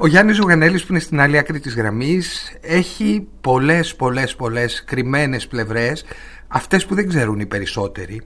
[0.00, 5.46] Ο Γιάννης Ζουγανέλης που είναι στην άλλη άκρη της γραμμής έχει πολλές πολλές πολλές κρυμμένες
[5.46, 6.04] πλευρές
[6.48, 8.22] αυτές που δεν ξέρουν οι περισσότεροι.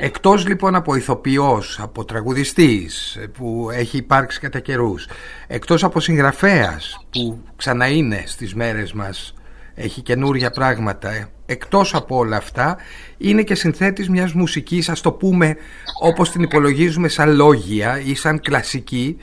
[0.00, 5.08] Εκτός λοιπόν από ηθοποιός, από τραγουδιστής που έχει υπάρξει κατά καιρούς,
[5.46, 9.34] εκτός από συγγραφέας που ξαναείναι στις μέρες μας
[9.74, 12.76] έχει καινούρια πράγματα εκτός από όλα αυτά
[13.18, 15.56] είναι και συνθέτης μιας μουσικής ας το πούμε
[16.02, 19.16] όπως την υπολογίζουμε σαν λόγια ή σαν κλασική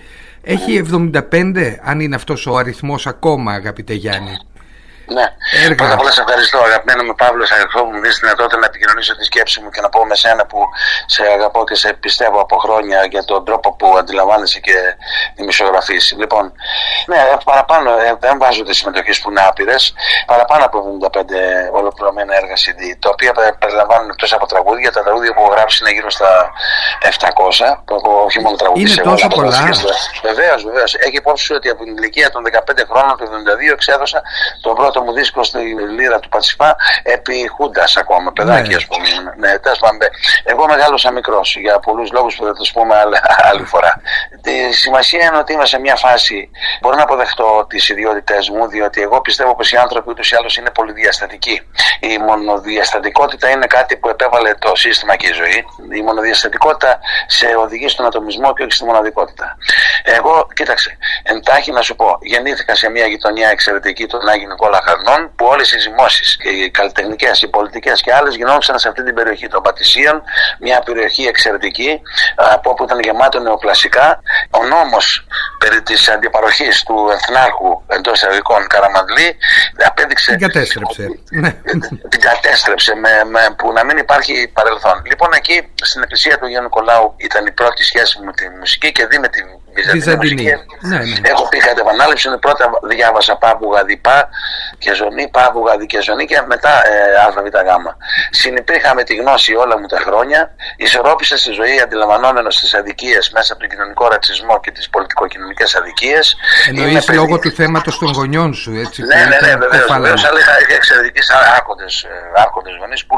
[0.50, 4.38] έχει 75 αν είναι αυτός ο αριθμός ακόμα αγαπητέ Γιάννη
[5.16, 5.26] ναι.
[5.64, 5.76] Έργα.
[5.76, 8.66] Πρώτα απ' όλα σε ευχαριστώ, αγαπημένο μου Παύλο Αγιοχό, που μου δίνει τη δυνατότητα να
[8.66, 10.60] επικοινωνήσω τη σκέψη μου και να πω με σένα που
[11.06, 14.78] σε αγαπώ και σε πιστεύω από χρόνια για τον τρόπο που αντιλαμβάνεσαι και
[15.36, 15.98] δημοσιογραφεί.
[16.18, 16.54] Λοιπόν,
[17.06, 19.94] ναι, παραπάνω, ε, δεν βάζω τις συμμετοχές που είναι άπειρες,
[20.26, 25.42] παραπάνω από 75 ολοκληρωμένα έργα CD, τα οποία περιλαμβάνουν εκτός από τραγούδια, τα τραγούδια που
[25.42, 26.52] έχω γράψει είναι γύρω στα
[27.02, 27.84] 700,
[28.26, 28.88] όχι μόνο τραγούδια.
[28.88, 29.70] Είναι τόσο πολλά.
[30.22, 30.96] Βεβαίως, βεβαίως.
[30.96, 34.22] Έχει υπόψη ότι από την ηλικία των 15 χρόνων του 72 εξέδωσα
[34.62, 35.60] τον πρώτο πρώτο μου δίσκο στη
[35.98, 38.76] λίρα του Πατσιφά επί Χούντας ακόμα, παιδάκι ναι.
[38.76, 39.08] ας πούμε.
[39.38, 40.10] Ναι, πάντε.
[40.44, 42.96] Εγώ μεγάλωσα μικρός για πολλούς λόγους που θα τους πούμε
[43.50, 44.02] άλλη φορά.
[44.42, 46.50] Τη σημασία είναι ότι είμαι σε μια φάση,
[46.82, 50.58] μπορώ να αποδεχτώ τις ιδιότητές μου, διότι εγώ πιστεύω πως οι άνθρωποι ούτως ή άλλως
[50.58, 51.62] είναι πολυδιαστατικοί.
[52.00, 55.66] Η μονοδιαστατικότητα είναι κάτι που επέβαλε το σύστημα και η ζωή.
[56.00, 59.58] Η μονοδιαστατικότητα σε οδηγεί στον ατομισμό και όχι στη μοναδικότητα.
[60.04, 64.82] Εγώ, κοίταξε, εντάχει να σου πω, γεννήθηκα σε μια γειτονιά εξαιρετική, τον Άγιο Νικόλα
[65.36, 69.48] που όλες οι ζυμώσεις, οι καλλιτεχνικές, οι πολιτικές και άλλες γινόντουσαν σε αυτή την περιοχή
[69.48, 70.22] των Πατησίων,
[70.60, 72.02] μια περιοχή εξαιρετική
[72.36, 74.22] από όπου ήταν γεμάτο νεοπλασικά.
[74.50, 75.28] Ο νόμος
[75.58, 79.38] περί της αντιπαροχής του εθνάρχου εντός εισαγωγικών Καραμαντλή
[79.86, 80.32] απέδειξε.
[80.32, 81.08] Την κατέστρεψε.
[81.30, 81.52] Ναι.
[82.10, 85.02] την κατέστρεψε με, με, που να μην υπάρχει παρελθόν.
[85.06, 88.92] Λοιπόν, εκεί στην εκκλησία του Γιάννου Νικολάου ήταν η πρώτη σχέση μου με τη μουσική
[88.92, 89.42] και δει με τη
[89.92, 90.44] Βυζαντινή.
[90.80, 91.04] Ναι, ναι.
[91.22, 94.30] Έχω πει κατά επανάληψη, πρώτα διάβασα Πάπου Γαδιπά
[94.78, 97.86] και Ζωνή, Πάπου Γαδί και Ζωνή και μετά ε, ΑΒΓ.
[98.30, 103.54] Συνυπήρχα με τη γνώση όλα μου τα χρόνια, ισορρόπησα στη ζωή αντιλαμβανόμενος τις αδικίες μέσα
[103.54, 106.36] από τον κοινωνικό ρατσισμό και τις πολιτικοκοινωνικές αδικίες.
[106.70, 109.02] Εννοείς λόγω του θέματος των γονιών σου, έτσι.
[109.02, 109.90] Ναι, ναι, ναι, βεβαίως.
[109.90, 111.22] Αλλά είχα εξαιρετικοί
[111.56, 112.06] άρχοντες
[112.80, 113.18] γονείς που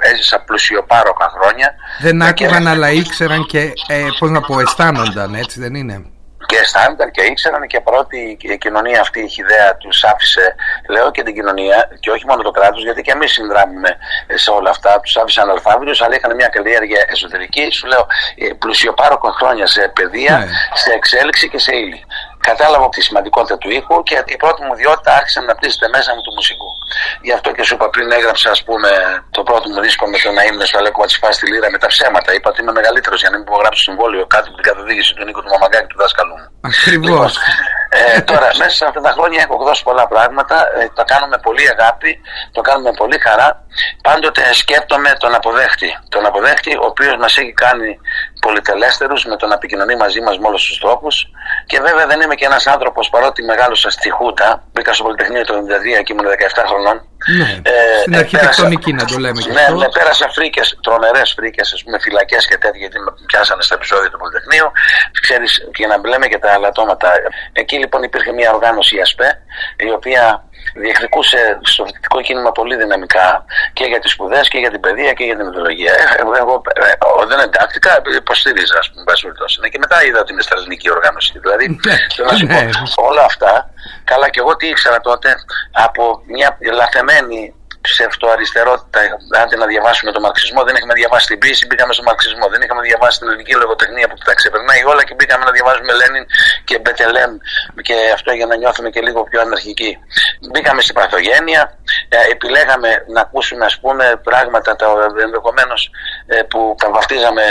[0.00, 1.74] έζησα πλουσιοπάροκα χρόνια.
[2.00, 5.93] Δεν άκουγαν, αλλά ήξεραν και, ε, πώς να πω, αισθάνονταν, έτσι δεν είναι;
[6.46, 10.54] Και αισθάνονταν και ήξεραν και πρώτη η κοινωνία αυτή η ιδέα τους άφησε,
[10.88, 13.96] λέω και την κοινωνία, και όχι μόνο το κράτος, γιατί και εμείς συνδράμουμε
[14.34, 15.00] σε όλα αυτά.
[15.00, 17.70] Τους άφησε αναλφάβητου, αλλά είχαν μια καλλιέργεια εσωτερική.
[17.70, 18.06] Σου λέω
[18.36, 20.46] ε, πλουσιοπάροκο χρόνια σε παιδεία, ναι.
[20.74, 22.04] σε εξέλιξη και σε ύλη
[22.50, 26.22] κατάλαβα τη σημαντικότητα του ήχου και η πρώτη μου ιδιότητα άρχισε να πτήσεται μέσα μου
[26.26, 26.70] του μουσικού.
[27.26, 28.90] Γι' αυτό και σου είπα πριν έγραψα ας πούμε,
[29.30, 31.86] το πρώτο μου δίσκο με το να είμαι στο Αλέκο Ματσιφά στη Λύρα με τα
[31.86, 32.34] ψέματα.
[32.34, 35.40] Είπα ότι είμαι μεγαλύτερος για να μην υπογράψω συμβόλαιο κάτω από την καθοδήγηση του Νίκο
[35.42, 36.48] του Μαμαγκάκη του δάσκαλου μου.
[36.70, 37.10] Ακριβώς.
[37.10, 37.30] Λοιπόν,
[37.96, 40.56] ε, τώρα, μέσα σε αυτά τα χρόνια έχω δώσει πολλά πράγματα.
[40.78, 42.20] Ε, το κάνω με πολύ αγάπη,
[42.52, 43.63] το κάνω με πολύ χαρά.
[44.02, 45.98] Πάντοτε σκέπτομαι τον αποδέχτη.
[46.08, 47.98] Τον αποδέχτη, ο οποίος μας έχει κάνει
[48.40, 51.14] πολυτελέστερους με το να επικοινωνεί μαζί μας με όλους τους τρόπους.
[51.66, 54.48] Και βέβαια δεν είμαι και ένας άνθρωπος παρότι μεγάλωσα στη Χούτα.
[54.72, 56.96] Μπήκα στο Πολυτεχνείο το 1992 και ήμουν 17 χρονών.
[57.38, 59.74] Ναι, ε, στην αρχιτεκτονική να το λέμε και ναι, αυτό.
[59.74, 64.10] Ναι, πέρασα φρίκες, τρομερές φρίκες, ας πούμε, φυλακές και τέτοια, γιατί με πιάσανε στα επεισόδια
[64.10, 64.68] του Πολυτεχνείου.
[65.20, 67.08] Ξέρεις, και να μπλέμε και τα αλατώματα.
[67.52, 69.28] Εκεί λοιπόν υπήρχε μια οργάνωση η ΑΣΠΕ,
[69.76, 70.44] η οποία
[70.74, 75.24] διεκδικούσε στο φοιτητικό κίνημα πολύ δυναμικά και για τις σπουδές και για την παιδεία και
[75.24, 75.92] για την ιδεολογία.
[75.92, 76.54] Ε, εγώ, εγώ
[77.22, 79.04] ε, δεν εντάχθηκα, υποστήριζα, ας πούμε,
[79.60, 81.38] ναι, Και μετά είδα ότι είναι στα ελληνική οργάνωση.
[81.38, 82.70] Δηλαδή, ναι, θέλω να σου πω, ναι.
[83.10, 83.70] όλα αυτά,
[84.04, 85.34] καλά και εγώ τι ήξερα τότε
[85.72, 87.54] από μια λαθεμένη
[87.86, 89.00] ψευτοαριστερότητα.
[89.42, 92.46] Άντε να διαβάσουμε τον μαρξισμό, δεν είχαμε διαβάσει την πίεση, μπήκαμε στον μαρξισμό.
[92.52, 96.24] Δεν είχαμε διαβάσει την ελληνική λογοτεχνία που τα ξεπερνάει όλα και μπήκαμε να διαβάζουμε Λένιν
[96.68, 97.32] και Μπετελέμ
[97.86, 99.92] και αυτό για να νιώθουμε και λίγο πιο αναρχικοί.
[100.50, 101.62] Μπήκαμε στην παθογένεια,
[102.08, 104.86] ε, επιλέγαμε να ακούσουμε ας πούμε πράγματα τα
[105.26, 105.80] ενδεχομένως
[106.26, 107.44] ε, που τα βαφτίζαμε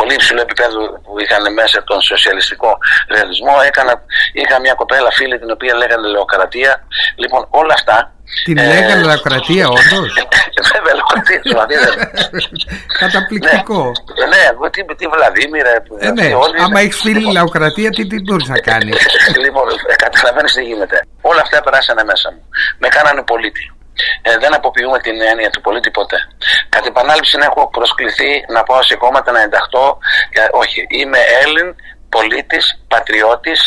[0.00, 2.78] πολύ υψηλό επίπεδο που είχαν μέσα τον σοσιαλιστικό
[3.12, 3.54] ρεαλισμό.
[3.70, 3.92] Έκανα,
[4.32, 6.72] είχα μια κοπέλα φίλη την οποία λέγανε Λεοκρατία.
[7.16, 8.12] Λοιπόν όλα αυτά
[8.44, 10.10] την ε, λέγανε λαοκρατία, όντως;
[10.72, 11.40] Βέβαια, λαοκρατία,
[13.02, 13.82] Καταπληκτικό.
[14.18, 15.74] Ναι, ναι, τι, τι Βλαδίμηρε.
[15.98, 16.28] Ε, ναι,
[16.64, 18.96] άμα έχεις φίλη λαοκρατία, τι, τι μπορείς να κάνεις;
[19.44, 20.96] λοιπόν, ε, καταλαβαίνεις τι γίνεται.
[21.20, 22.42] Όλα αυτά περάσανε μέσα μου.
[22.78, 23.64] Με κάνανε πολίτη.
[24.22, 26.18] Ε, δεν αποποιούμε την έννοια του πολίτη ποτέ.
[26.68, 29.98] Κατ' επανάληψη έχω προσκληθεί να πάω σε κόμματα να ενταχθώ.
[30.62, 31.68] όχι, είμαι Έλλην
[32.08, 33.60] πολίτης, πατριώτης,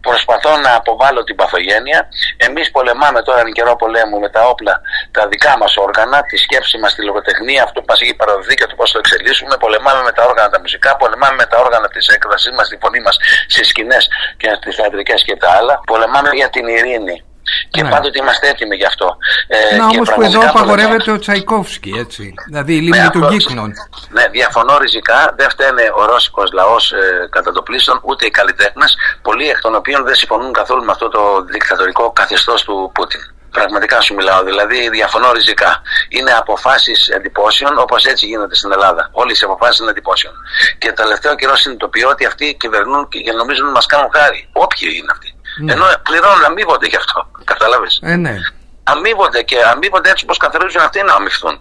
[0.00, 2.08] προσπαθώ να αποβάλω την παθογένεια.
[2.36, 6.78] Εμείς πολεμάμε τώρα εν καιρό πολέμου με τα όπλα, τα δικά μας όργανα, τη σκέψη
[6.78, 9.56] μας, τη λογοτεχνία, αυτό που μας έχει παραδοθεί και το πώς το εξελίσσουμε.
[9.56, 13.00] Πολεμάμε με τα όργανα τα μουσικά, πολεμάμε με τα όργανα της έκφρασής μας, τη φωνή
[13.00, 13.16] μας
[13.48, 15.80] στις σκηνές και στις θεατρικές και τα άλλα.
[15.86, 17.25] Πολεμάμε για την ειρήνη.
[17.70, 17.88] Και ναι.
[17.90, 19.16] πάντοτε είμαστε έτοιμοι γι' αυτό.
[19.46, 22.34] Ε, να όμως που εδώ απαγορεύεται ο Τσαϊκόφσκι, έτσι.
[22.46, 23.72] Δηλαδή η λίμνη ναι, του Γκίκνων.
[24.10, 25.34] Ναι, διαφωνώ ριζικά.
[25.36, 29.74] Δεν φταίνε ο Ρώσικος λαός ε, κατά το πλήστον, ούτε οι καλλιτέχνες, πολλοί εκ των
[29.74, 33.20] οποίων δεν συμφωνούν καθόλου με αυτό το δικτατορικό καθεστώς του Πούτιν.
[33.50, 35.82] Πραγματικά σου μιλάω, δηλαδή διαφωνώ ριζικά.
[36.08, 39.08] Είναι αποφάσεις εντυπώσεων όπως έτσι γίνονται στην Ελλάδα.
[39.12, 40.34] Όλες οι αποφάσεις είναι εντυπώσεων.
[40.78, 44.48] Και τελευταίο καιρό συνειδητοποιώ ότι αυτοί κυβερνούν και νομίζουν ότι μας κάνουν χάρη.
[44.52, 45.35] Όποιοι είναι αυτοί.
[45.60, 45.72] Ναι.
[45.72, 47.30] Ενώ πληρώνουν αμείβονται γι' αυτό.
[47.44, 47.86] Κατάλαβε.
[48.00, 48.36] Ε, ναι.
[48.84, 51.60] Αμείβονται και αμείβονται έτσι όπω καθορίζουν αυτοί να αμυφθούν.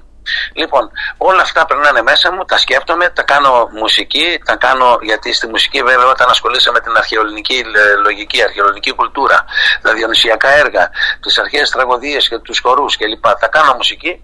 [0.54, 5.48] Λοιπόν, όλα αυτά περνάνε μέσα μου, τα σκέφτομαι, τα κάνω μουσική, τα κάνω γιατί στη
[5.48, 7.63] μουσική βέβαια όταν ασχολείσαι με την αρχαιοελληνική
[8.04, 9.45] λογική, αρχαιοελληνική κουλτούρα,
[9.81, 10.89] τα διονυσιακά έργα,
[11.22, 13.25] τις αρχαίες τραγωδίες και τους χορούς κλπ.
[13.39, 14.22] Τα κάνω μουσική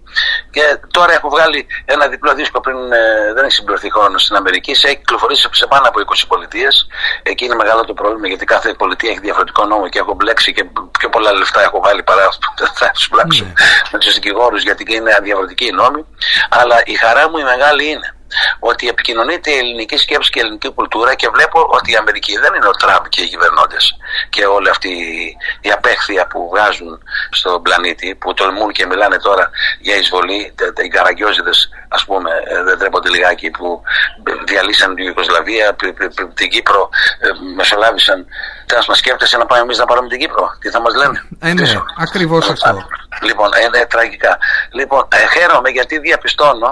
[0.50, 4.70] και τώρα έχω βγάλει ένα διπλό δίσκο πριν ε, δεν έχει συμπληρωθεί χρόνο στην Αμερική.
[4.70, 6.86] Έχει κυκλοφορήσει σε πάνω από 20 πολιτείες.
[7.22, 10.64] Εκεί είναι μεγάλο το πρόβλημα γιατί κάθε πολιτεία έχει διαφορετικό νόμο και έχω μπλέξει και
[10.98, 12.28] πιο πολλά λεφτά έχω βάλει παρά
[12.80, 13.52] θα τους μπλέξω ναι.
[13.92, 16.06] με τους δικηγόρους γιατί είναι διαφορετικοί οι νόμοι
[16.48, 18.14] αλλά η χαρά μου η μεγάλη είναι
[18.58, 22.54] ότι επικοινωνείται η ελληνική σκέψη και η ελληνική κουλτούρα και βλέπω ότι η Αμερική δεν
[22.54, 23.96] είναι ο Τραμπ και οι κυβερνώντες
[24.28, 24.90] και όλη αυτή
[25.60, 29.50] η απέχθεια που βγάζουν στον πλανήτη, που τολμούν και μιλάνε τώρα
[29.80, 30.54] για εισβολή,
[30.84, 31.50] οι καραγκιόζιδε,
[31.88, 33.82] ας πούμε, ε, δεν τρέπονται λιγάκι που
[34.62, 35.76] διαλύσαν την Ιουγκοσλαβία,
[36.34, 36.88] την Κύπρο,
[37.24, 38.26] ε, μεσολάβησαν.
[38.66, 41.52] Τέλο μας σκέφτεσαι να πάμε εμείς να πάρουμε την Κύπρο; Τι θα μας λένε; Ε,
[41.52, 41.70] ναι,
[42.06, 42.86] ακριβώς αυτό.
[43.28, 44.38] Λοιπόν, είναι τραγικά.
[44.72, 46.70] Λοιπόν, ε, χαίρομαι γιατί διαπιστώνω,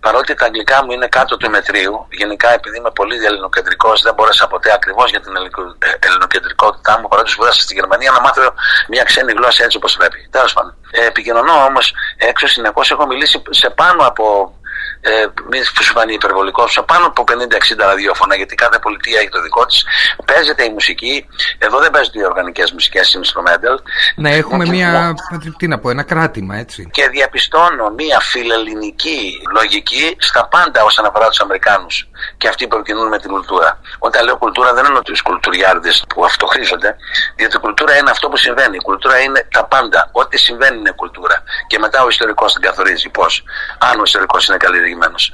[0.00, 4.46] παρότι τα αγγλικά μου είναι κάτω του μετρίου, γενικά επειδή είμαι πολύ ελληνοκεντρικός, δεν μπόρεσα
[4.46, 8.42] ποτέ ακριβώς για την ε, ελληνοκεντρικότητά μου, παρότι σπούδασα στη Γερμανία, να μάθω
[8.88, 10.28] μια ξένη γλώσσα έτσι όπως πρέπει.
[10.30, 10.74] Τέλος πάντων.
[10.90, 14.24] Ε, επικοινωνώ όμως έξω συνεχώς, έχω μιλήσει σε πάνω από
[15.06, 17.32] ε, μην σου φανεί υπερβολικό, σε πάνω από 50-60
[17.78, 19.84] ραδιόφωνα, γιατί κάθε πολιτεία έχει το δικό της.
[20.24, 21.26] Παίζεται η μουσική.
[21.58, 23.76] Εδώ δεν παίζονται οι οργανικές μουσικές instrumental.
[24.16, 25.14] Ναι, έχουμε μια.
[25.56, 26.88] Τι να πω, ένα κράτημα, έτσι.
[26.92, 33.08] Και διαπιστώνω μια φιλελληνική λογική στα πάντα όσον αφορά τους Αμερικάνους και αυτοί που επικοινωνούν
[33.08, 33.80] με την κουλτούρα.
[33.98, 36.96] Όταν λέω κουλτούρα, δεν εννοώ τους κουλτουριάρδες που αυτοχρίζονται,
[37.36, 38.76] διότι η κουλτούρα είναι αυτό που συμβαίνει.
[38.76, 40.08] Η κουλτούρα είναι τα πάντα.
[40.12, 41.42] Ό,τι συμβαίνει είναι κουλτούρα.
[41.66, 43.44] Και μετά ο ιστορικός την καθορίζει πώς.
[43.78, 45.32] Αν ο ιστορικός είναι καλλιεργημένος.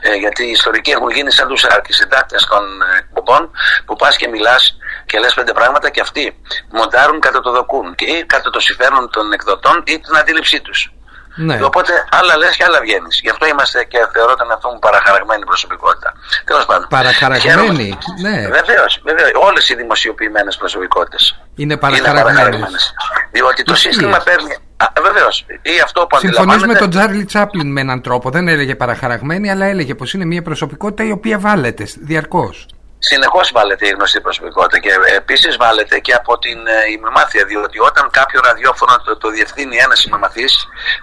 [0.00, 3.50] Ε, γιατί οι ιστορικοί έχουν γίνει σαν τους αρχισυντάκτες των ε, εκπομπών
[3.86, 4.76] που πας και μιλάς
[5.06, 6.40] και λες πέντε πράγματα και αυτοί
[6.70, 10.91] μοντάρουν κατά το δοκούν ή κατά το συμφέρον των εκδοτών ή την αντίληψή τους.
[11.36, 11.58] Ναι.
[11.62, 13.20] Οπότε άλλα λες και άλλα βγαίνεις.
[13.22, 16.12] Γι' αυτό είμαστε και θεωρώ τον εαυτό μου παραχαραγμένη προσωπικότητα.
[16.44, 16.86] Τέλος πάντων.
[16.88, 17.98] Παραχαραγμένη.
[18.22, 18.48] Ναι.
[18.48, 19.02] Βεβαίως.
[19.48, 22.94] Όλες οι δημοσιοποιημένες προσωπικότητες είναι παραχαραγμένες.
[23.30, 24.56] Διότι το σύστημα παίρνει.
[25.02, 25.46] Βεβαίως.
[25.62, 28.30] Ή αυτό που Συμφωνείς με τον Τζάρλι Τσάπλιν με έναν τρόπο.
[28.30, 32.66] Δεν έλεγε παραχαραγμένη, αλλά έλεγε πως είναι μια προσωπικότητα η οποία βάλεται διαρκώς.
[33.04, 37.44] Συνεχώς βάλετε η γνωστή προσωπικότητα και επίσης βάλετε και από την ε, ημιμάθεια.
[37.44, 40.44] Διότι όταν κάποιο ραδιόφωνο το, το διευθύνει ένας ημιμαθή,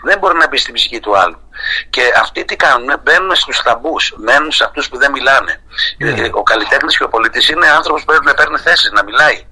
[0.04, 1.40] δεν μπορεί να μπει στην ψυχή του άλλου.
[1.90, 5.62] Και αυτοί τι κάνουν, μπαίνουν στους ταμπού, μένουν σε αυτούς που δεν μιλάνε.
[5.98, 6.30] Ναι.
[6.32, 9.48] Ο καλλιτέχνης και ο πολίτης είναι άνθρωπος που πρέπει να παίρνει θέσεις, να μιλάει.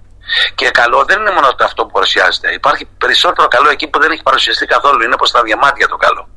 [0.56, 2.54] Και καλό δεν είναι μόνο αυτό που παρουσιάζεται.
[2.54, 5.04] Υπάρχει περισσότερο καλό εκεί που δεν έχει παρουσιαστεί καθόλου.
[5.04, 6.30] Είναι προ τα διαμάτια το καλό.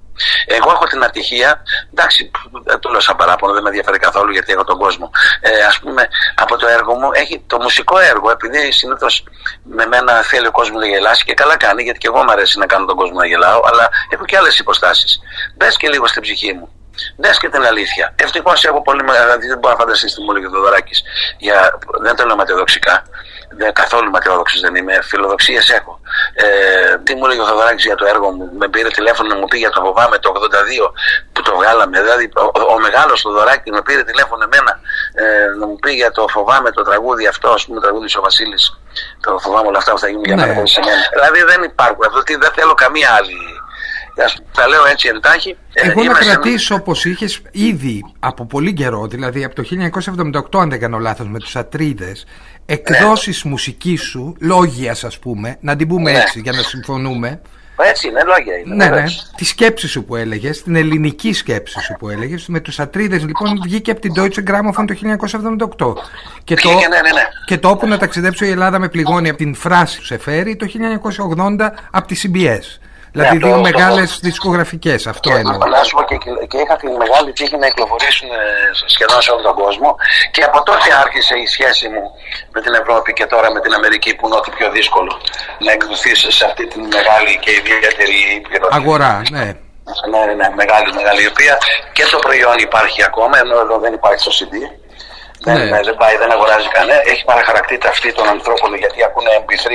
[0.46, 1.62] Εγώ έχω την ατυχία,
[1.92, 2.30] εντάξει,
[2.64, 5.10] δεν το λέω σαν παράπονο, δεν με ενδιαφέρει καθόλου γιατί έχω τον κόσμο.
[5.40, 9.24] Ε, ας πούμε, από το έργο μου έχει το μουσικό έργο, επειδή συνήθως
[9.62, 12.58] με μένα θέλει ο κόσμος να γελάσει και καλά κάνει, γιατί και εγώ μου αρέσει
[12.58, 15.20] να κάνω τον κόσμο να γελάω, αλλά έχω και άλλες υποστάσεις.
[15.56, 16.79] Μπε και λίγο στην ψυχή μου.
[17.16, 18.14] Δες και την αλήθεια.
[18.16, 19.24] Ευτυχώς έχω πολύ μεγάλη.
[19.24, 21.04] Δηλαδή δεν μπορώ να φανταστείς τι μου λέγει ο Δωράκη.
[21.38, 21.78] Για...
[22.00, 23.04] Δεν το λέω ματαιοδοξικά.
[23.58, 25.02] Δεν, καθόλου ματαιόδοξος δεν είμαι.
[25.02, 26.00] Φιλοδοξίες έχω.
[26.34, 28.50] Ε, τι μου λέγει ο Θοδωράκη για το έργο μου.
[28.58, 30.92] Με πήρε τηλέφωνο να μου πει για το φοβάμαι το 82
[31.32, 32.00] που το βγάλαμε.
[32.00, 34.72] Δηλαδή ο, ο, ο μεγάλος Θοδωράκη με πήρε τηλέφωνο εμένα
[35.14, 38.78] ε, να μου πει για το φοβάμαι το τραγούδι αυτό, ας πούμε, τραγούδι ο Βασίλης.
[39.20, 40.46] Το φοβάμαι όλα αυτά που θα γίνουν για ναι.
[40.46, 40.62] μένα.
[41.14, 42.04] Δηλαδή δεν υπάρχουν.
[42.06, 43.59] Αυτό δεν θέλω καμία άλλη
[44.52, 45.56] τα λέω έτσι εντάχει.
[45.72, 49.62] Ε, Εγώ να κρατήσω όπως είχες ήδη από πολύ καιρό, δηλαδή από το
[50.52, 52.26] 1978, αν δεν κάνω λάθος, με τους Ατρίδες,
[52.66, 53.50] εκδόσεις ναι.
[53.50, 56.18] μουσικής σου, λόγιας ας πούμε, να την πούμε ναι.
[56.18, 57.40] έτσι για να συμφωνούμε.
[57.82, 58.74] Έτσι είναι, λόγια είναι.
[58.74, 59.04] Ναι, ναι.
[59.36, 62.46] Τη σκέψη σου που έλεγες, την ελληνική σκέψη σου που έλεγες.
[62.46, 64.94] Με τους Ατρίδες λοιπόν βγήκε από την Deutsche Grammophon το
[65.76, 65.94] 1978.
[66.44, 67.22] Και το, ναι, ναι, ναι.
[67.44, 70.56] και το όπου να ταξιδέψω η Ελλάδα με πληγώνει από την φράση που σε φέρει
[70.56, 70.66] το
[71.36, 71.56] 1980
[71.90, 72.80] από τη CBS.
[73.12, 75.58] Δηλαδή ναι, δύο μεγάλες δισκογραφικές, αυτό και, εννοώ.
[75.76, 76.16] Να σου πω και,
[76.50, 78.36] και είχα τη μεγάλη τύχη να κυκλοφορήσουν ε,
[78.94, 79.96] σχεδόν σε όλο τον κόσμο
[80.34, 82.04] και από τότε άρχισε η σχέση μου
[82.54, 85.12] με την Ευρώπη και τώρα με την Αμερική που είναι ό,τι πιο δύσκολο
[85.64, 88.18] να εκδοθεί σε αυτή τη μεγάλη και ιδιαίτερη
[88.70, 89.46] Αγορά, ναι.
[90.12, 91.58] Ναι, ναι, μεγάλη, μεγάλη, η οποία
[91.92, 94.54] και το προϊόν υπάρχει ακόμα, ενώ εδώ δεν υπάρχει στο CD.
[95.44, 95.52] Ναι.
[95.52, 97.00] Δεν, δεν πάει, δεν αγοράζει κανένα.
[97.12, 99.68] Έχει παραχαρακτεί αυτή των ανθρώπων γιατί ακούνε MP3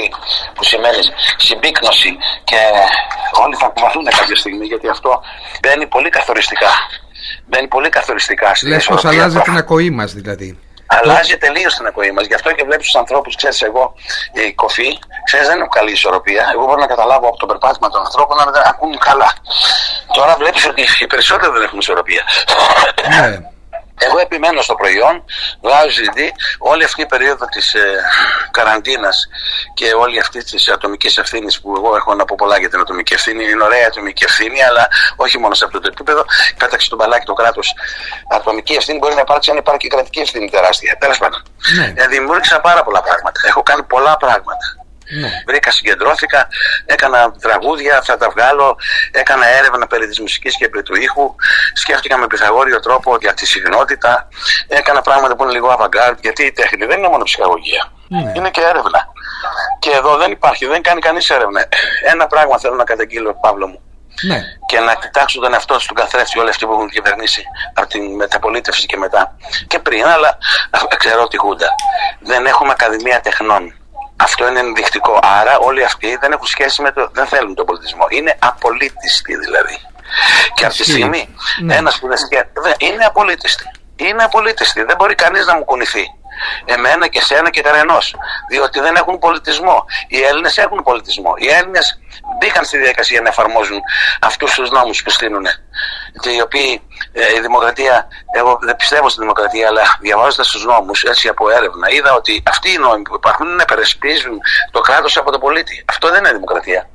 [0.56, 1.02] που σημαίνει
[1.38, 2.60] συμπίκνωση και
[3.44, 5.22] όλοι θα κουβαθούν κάποια στιγμή γιατί αυτό
[5.62, 6.72] μπαίνει πολύ καθοριστικά.
[7.46, 10.60] Μπαίνει πολύ καθοριστικά στη Λες πως αλλάζει την ακοή μας δηλαδή.
[10.88, 12.26] Αλλάζει τελείως την ακοή μας.
[12.26, 13.94] Γι' αυτό και βλέπεις τους ανθρώπους, ξέρεις, εγώ
[14.32, 16.50] η κοφή, ξέρεις, δεν έχω καλή ισορροπία.
[16.54, 19.34] Εγώ μπορώ να καταλάβω από το περπάτημα των ανθρώπων να δεν ακούν καλά.
[20.14, 22.24] Τώρα βλέπεις ότι οι περισσότεροι δεν έχουν ισορροπία.
[23.10, 23.50] Ναι.
[23.98, 25.24] Εγώ επιμένω στο προϊόν,
[25.62, 26.20] βγάζω CD,
[26.58, 28.02] όλη αυτή η περίοδο της ε,
[28.52, 29.28] καραντίνας
[29.74, 33.14] και όλη αυτή της ατομικής ευθύνης που εγώ έχω να πω πολλά για την ατομική
[33.14, 36.26] ευθύνη, είναι ωραία ατομική ευθύνη, αλλά όχι μόνο σε αυτό το επίπεδο.
[36.58, 37.74] Πέταξε τον μπαλάκι το κράτος.
[38.30, 40.98] Ατομική ευθύνη μπορεί να υπάρξει αν υπάρχει και κρατική ευθύνη τεράστια.
[41.00, 41.44] Τέλος πάντων.
[41.76, 41.94] Ναι.
[41.96, 43.40] Ε, δημιούργησα πάρα πολλά πράγματα.
[43.48, 44.75] Έχω κάνει πολλά πράγματα.
[45.22, 45.30] Ναι.
[45.48, 46.48] Βρήκα, συγκεντρώθηκα,
[46.86, 48.78] έκανα τραγούδια, θα τα βγάλω,
[49.12, 51.36] έκανα έρευνα περί της μουσικής και περί του ήχου,
[51.74, 54.28] σκέφτηκα με πυθαγόριο τρόπο για τη συχνότητα,
[54.68, 58.32] έκανα πράγματα που είναι λίγο avant γιατί η τέχνη δεν είναι μόνο ψυχαγωγία, ναι.
[58.36, 59.08] είναι και έρευνα.
[59.80, 61.68] Και εδώ δεν υπάρχει, δεν κάνει κανείς έρευνα.
[62.04, 63.80] Ένα πράγμα θέλω να καταγγείλω, Παύλο μου.
[64.22, 64.44] Ναι.
[64.66, 67.44] Και να κοιτάξουν τον εαυτό του καθρέφτη όλοι αυτοί που έχουν κυβερνήσει
[67.74, 69.38] από την μεταπολίτευση και μετά.
[69.68, 70.38] Και πριν, αλλά
[70.98, 71.70] ξέρω τη Χούντα.
[72.20, 73.74] Δεν έχουμε Ακαδημία Τεχνών.
[74.18, 75.20] Αυτό είναι ενδεικτικό.
[75.22, 77.10] Άρα όλοι αυτοί δεν έχουν σχέση με το.
[77.14, 78.06] δεν θέλουν τον πολιτισμό.
[78.10, 79.78] Είναι απολύτιστοι δηλαδή.
[80.54, 81.76] Και αυτή τη στιγμή ναι.
[81.76, 83.72] ένας που δεν είναι απολύτιστη.
[83.96, 84.84] Είναι απολύτιστη.
[84.84, 86.06] Δεν μπορεί κανείς να μου κουνηθεί.
[86.66, 88.16] Εμένα και σένα και κανενός.
[88.50, 89.86] Διότι δεν έχουν πολιτισμό.
[90.08, 91.34] Οι Έλληνες έχουν πολιτισμό.
[91.38, 92.00] Οι Έλληνες
[92.40, 93.80] μπήκαν στη διαδικασία να εφαρμόζουν
[94.22, 95.46] αυτούς τους νόμους που στείλουν.
[96.22, 96.82] Και οι οποίοι
[97.14, 101.90] ε, η δημοκρατία, εγώ δεν πιστεύω στη δημοκρατία, αλλά διαβάζοντας τους νόμους έτσι από έρευνα,
[101.90, 104.40] είδα ότι αυτοί οι νόμοι που υπάρχουν είναι να υπερασπίζουν
[104.72, 105.86] το κράτος από τον πολίτη.
[105.90, 106.90] Αυτό δεν είναι δημοκρατία.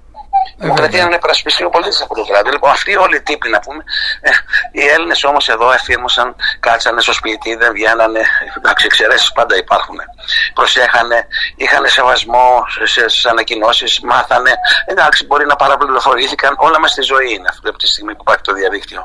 [0.49, 2.51] Η δημοκρατία είναι να υπερασπιστεί ο πολίτης από το κράτο.
[2.51, 3.85] Λοιπόν, αυτοί όλοι οι τύποι να πούμε.
[4.21, 4.31] Ε,
[4.73, 8.23] οι Έλληνες όμως εδώ εφήρμοσαν, κάτσανε στο σπίτι, δεν βγαίνανε.
[8.57, 9.99] Εντάξει, εξαιρέσεις πάντα υπάρχουν.
[10.55, 14.53] Προσέχανε, είχαν σεβασμό στις ανακοινώσεις, μάθανε.
[14.87, 16.55] Εντάξει, μπορεί να παραπληροφορήθηκαν.
[16.59, 19.03] Όλα μας στη ζωή είναι αυτή τη στιγμή που υπάρχει το διαδίκτυο.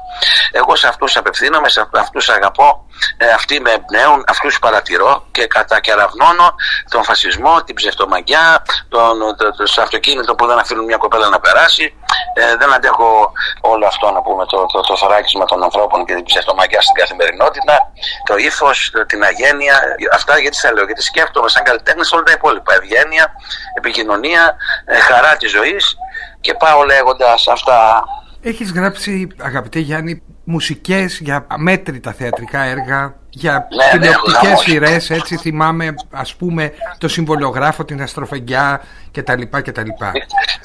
[0.51, 2.85] Εγώ σε αυτούς απευθύνομαι, σε αυτούς αγαπώ.
[3.17, 6.55] Ε, αυτοί με εμπνέουν, αυτούς παρατηρώ και κατακεραυνώνω
[6.89, 11.39] τον φασισμό, την ψευτομαγιά, τον, το, το, το, αυτοκίνητο που δεν αφήνουν μια κοπέλα να
[11.39, 11.93] περάσει.
[12.33, 16.23] Ε, δεν αντέχω όλο αυτό να πούμε το, το, το θωράκισμα των ανθρώπων και την
[16.23, 17.91] ψευτομαγιά στην καθημερινότητα,
[18.23, 19.75] το ύφος, την αγένεια.
[20.13, 22.73] Αυτά γιατί σα λέω, γιατί σκέφτομαι σαν καλλιτέχνης όλα τα υπόλοιπα.
[22.73, 23.25] Ευγένεια,
[23.77, 24.55] επικοινωνία,
[24.85, 25.97] ε, χαρά της ζωής
[26.41, 28.03] και πάω λέγοντας αυτά.
[28.41, 35.37] Έχεις γράψει αγαπητέ Γιάννη μουσικές για αμέτρητα θεατρικά έργα για ναι, τηλεοπτικές ναι, σειρές έτσι
[35.37, 38.81] θυμάμαι ας πούμε το συμβολιογράφο την αστροφεγγιά
[39.15, 39.41] κτλ.
[39.67, 39.89] κτλ.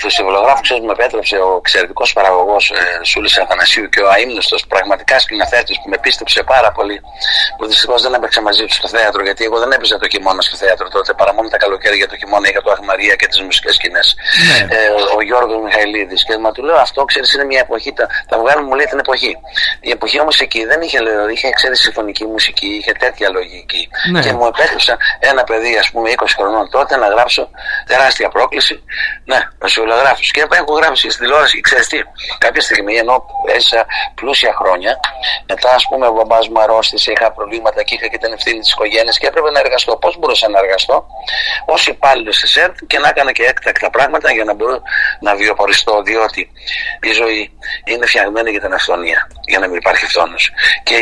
[0.02, 5.18] Το συμβολογράφο ξέρεις με επέτρεψε ο εξαιρετικός παραγωγός ε, Σούλης Αθανασίου και ο αίμνηστο πραγματικά
[5.18, 7.00] σκηνοθέτης που με πίστεψε πάρα πολύ.
[7.56, 10.56] Που δυστυχώς δεν έπαιξε μαζί του στο θέατρο, γιατί εγώ δεν έπαιζα το χειμώνα στο
[10.56, 14.16] θέατρο τότε, παρά μόνο τα καλοκαίρια το χειμώνα για το Αχμαρία και τις μουσικές σκηνές.
[14.48, 14.76] Ναι.
[14.76, 16.24] Ε, ο Γιώργος Μιχαηλίδης.
[16.24, 17.92] Και μα του λέω αυτό, ξέρεις, είναι μια εποχή.
[17.92, 19.36] Τα, τα βγάλουμε μου λέει την εποχή.
[19.80, 23.88] Η εποχή όμως εκεί δεν είχε, λέω, είχε ξέρεις συμφωνική μουσική, είχε τέτοια λογική.
[24.12, 24.20] Ναι.
[24.20, 27.50] Και μου επέτρεψαν ένα παιδί, ας πούμε, 20 χρονών τότε να γράψω
[27.86, 28.76] τεράστια πρόκληση.
[29.30, 30.22] Ναι, ο συμβολογράφο.
[30.34, 31.98] Και έχω γράψει στην τηλεόραση, ξέρεις τι,
[32.38, 33.14] κάποια στιγμή ενώ
[33.54, 34.92] έζησα πλούσια χρόνια,
[35.50, 38.72] μετά ας πούμε ο μπαμπάς μου αρρώστησε, είχα προβλήματα και είχα και την ευθύνη της
[38.72, 39.96] οικογένειας και έπρεπε να εργαστώ.
[39.96, 40.96] Πώς μπορούσα να εργαστώ;
[41.74, 44.82] Ω υπάλληλος της ΕΡΤ και να έκανα και έκτακτα πράγματα για να μπορώ
[45.20, 46.42] να βιοποριστώ, διότι
[47.02, 47.42] η ζωή
[47.84, 50.50] είναι φτιαγμένη για την αυθονία, για να μην υπάρχει φθόνος.
[50.82, 50.94] Και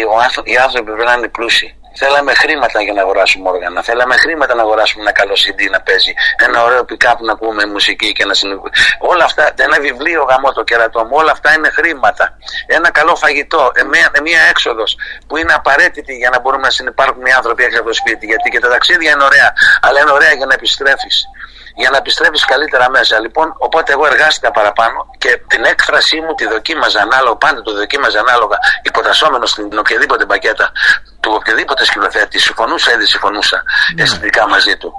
[0.44, 1.77] οι άνθρωποι πρέπει να είναι πλούσιοι.
[2.00, 3.82] Θέλαμε χρήματα για να αγοράσουμε όργανα.
[3.82, 6.12] Θέλαμε χρήματα να αγοράσουμε ένα καλό CD να παίζει.
[6.46, 8.70] Ένα ωραίο pick-up να πούμε μουσική και να συνεχίσουμε.
[8.98, 12.36] Όλα αυτά, ένα βιβλίο γαμό το κερατό μου, όλα αυτά είναι χρήματα.
[12.66, 17.24] Ένα καλό φαγητό, ε, μια, μια έξοδος που είναι απαραίτητη για να μπορούμε να συνεπάρχουν
[17.24, 18.26] οι άνθρωποι έξω από το σπίτι.
[18.26, 21.26] Γιατί και τα ταξίδια είναι ωραία, αλλά είναι ωραία για να επιστρέφεις
[21.74, 23.20] για να επιστρέφεις καλύτερα μέσα.
[23.20, 28.20] Λοιπόν, οπότε εγώ εργάστηκα παραπάνω και την έκφρασή μου τη δοκίμαζα ανάλογα, πάντα το δοκίμαζα
[28.20, 30.72] ανάλογα, υποτασσόμενο στην οποιαδήποτε πακέτα
[31.20, 32.38] του οποιοδήποτε σκηνοθέτη.
[32.38, 33.62] Συμφωνούσα ή δεν συμφωνούσα
[33.94, 34.02] ναι.
[34.02, 34.92] αισθητικά μαζί του.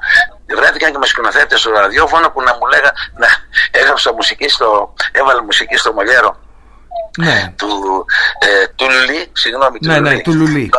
[0.57, 3.27] Βρέθηκαν και με σκηνοθέτες στο ραδιόφωνο που να μου λέγα να
[3.71, 6.31] έγραψα μουσική στο, έβαλε μουσική στο Μολιέρο.
[7.17, 7.53] Ναι.
[7.57, 7.69] Του,
[8.47, 10.21] ε, του Λουλί, συγγνώμη, ναι, του, ναι, Λουλί.
[10.21, 10.69] του Λουλί.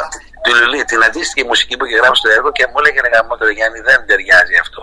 [0.45, 3.35] Του Λουλί, την αντίστοιχη μουσική που είχε γράψει στο έργο και μου έλεγε να γαμώ
[3.37, 4.83] το Γιάννη δεν ταιριάζει αυτό.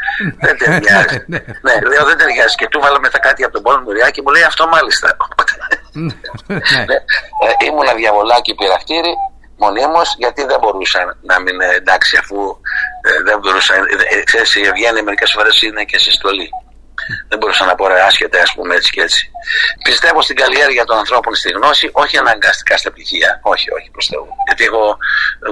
[0.44, 1.18] δεν ταιριάζει.
[1.66, 2.54] ναι, λέω δεν ταιριάζει.
[2.60, 5.08] Και του βάλαμε μετά κάτι από τον πόνο μου και μου λέει αυτό μάλιστα.
[6.88, 6.96] ναι.
[7.44, 9.12] ε, ήμουνα διαβολάκι πειραχτήρι
[9.58, 12.36] μονίμως γιατί δεν μπορούσα να μην εντάξει αφού
[13.02, 13.74] ε, δεν μπορούσα.
[13.74, 16.48] Ε, ξέρεις, η Ευγένεια μερικές φορές είναι και σε στολή.
[17.28, 19.30] Δεν μπορούσα να πω ρε άσχετα, ας πούμε έτσι και έτσι.
[19.84, 23.40] Πιστεύω στην καλλιέργεια των ανθρώπων στη γνώση, όχι αναγκαστικά στα πτυχία.
[23.42, 24.26] Όχι, όχι προ Θεού.
[24.46, 24.96] Γιατί έχω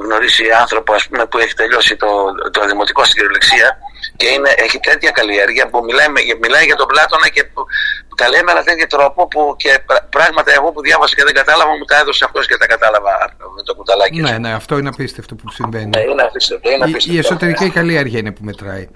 [0.03, 2.09] γνωρίσει άνθρωπο ας πούμε, που έχει τελειώσει το,
[2.51, 3.79] το δημοτικό στην κυριολεξία
[4.17, 6.07] και είναι, έχει τέτοια καλλιέργεια που μιλάει,
[6.41, 7.61] μιλάει για τον Πλάτωνα και που,
[8.09, 9.73] που τα λέει με ένα τέτοιο τρόπο που και
[10.11, 13.13] πράγματα εγώ που διάβασα και δεν κατάλαβα μου τα έδωσε αυτός και τα κατάλαβα
[13.57, 14.21] με το κουταλάκι.
[14.21, 15.91] Ναι, ναι, αυτό είναι απίστευτο που συμβαίνει.
[15.97, 17.13] Ναι, είναι απίστευτο, είναι απίστευτο.
[17.13, 18.89] Η, η εσωτερική καλλιέργεια είναι που μετράει.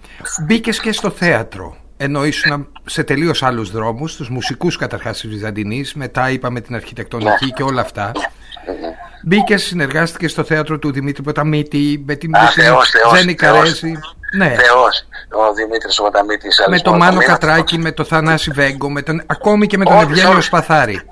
[0.47, 5.95] Μπήκες και στο θέατρο ενώ ήσουν σε τελείως άλλους δρόμους, τους μουσικούς καταρχάς της Βυζαντινής,
[5.95, 7.50] μετά είπαμε την αρχιτεκτονική ναι.
[7.50, 8.12] και όλα αυτά.
[9.25, 12.30] Μπήκε, συνεργάστηκε στο θέατρο του Δημήτρη Ποταμίτη με την
[13.14, 13.92] Ζένη Καρέζη.
[14.37, 14.49] Ναι.
[14.49, 16.57] Θεός, ο Δημήτρης Ποταμίτης.
[16.69, 20.40] Με τον Μάνο Κατράκη, με τον Θανάση Βέγκο, με τον, ακόμη και με τον Ευγένιο
[20.40, 21.02] Σπαθάρη.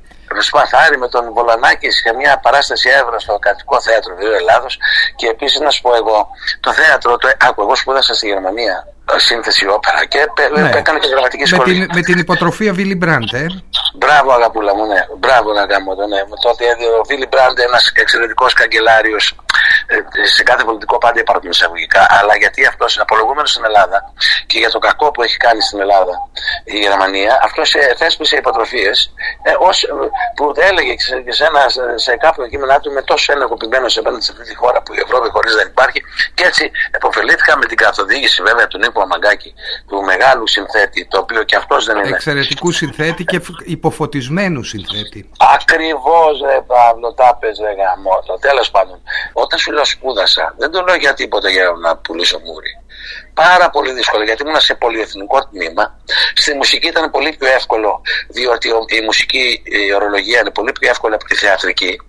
[0.41, 4.79] Σπαθάρη με τον Βολανάκη σε μια παράσταση έβρα στο Κρατικό Θέατρο Βίου Ελλάδος
[5.17, 6.29] και επίσης να σου πω εγώ,
[6.61, 8.87] το θέατρο, το, άκου, εγώ σπούδασα στη Γερμανία
[9.17, 10.19] σύνθεση όπερα και
[10.55, 10.71] ναι.
[10.75, 11.79] έκανε και γραμματική σχολή.
[11.79, 13.47] Με την, με την υποτροφία Βίλι Μπραντ, ε.
[13.95, 15.01] Μπράβο, αγαπούλα μου, ναι.
[15.19, 16.21] Μπράβο να κάνω το, ναι.
[16.43, 16.65] Τότε
[17.01, 19.48] ο Βίλι Μπραντ, ένας εξαιρετικός καγκελάριος, ε,
[20.35, 24.13] σε κάθε πολιτικό πάντα υπάρχουν εισαγωγικά, αλλά γιατί αυτό είναι απολογούμενος στην Ελλάδα
[24.47, 26.15] και για το κακό που έχει κάνει στην Ελλάδα
[26.65, 29.53] η Γερμανία, αυτός θέσπισε υποτροφίες ε,
[30.37, 31.63] που έλεγε και σε, ένα,
[31.95, 35.29] σε κάποια κείμενά του με τόσο ενεργοποιημένο σε σε αυτή τη χώρα που η Ευρώπη
[35.29, 36.03] χωρίς δεν υπάρχει
[36.35, 39.55] και έτσι επωφελήθηκα με την καθοδήγηση βέβαια του Νίκο Αμαγκάκη,
[39.89, 42.09] του μεγάλου συνθέτη, το οποίο και αυτός δεν είναι.
[42.09, 45.31] Εξαιρετικού συνθέτη και υποφωτισμένου συνθέτη.
[45.57, 48.39] Ακριβώς, ρε Παύλο, τα πες, ρε γαμότο.
[48.41, 52.73] Τέλος πάντων, όταν σου λέω σπούδασα, δεν το λέω για τίποτα για να πουλήσω μούρι.
[53.35, 56.01] Πάρα πολύ δύσκολο γιατί ήμουν σε πολυεθνικό τμήμα.
[56.35, 61.15] Στη μουσική ήταν πολύ πιο εύκολο, διότι η μουσική η ορολογία είναι πολύ πιο εύκολη
[61.15, 62.01] από τη θεατρική.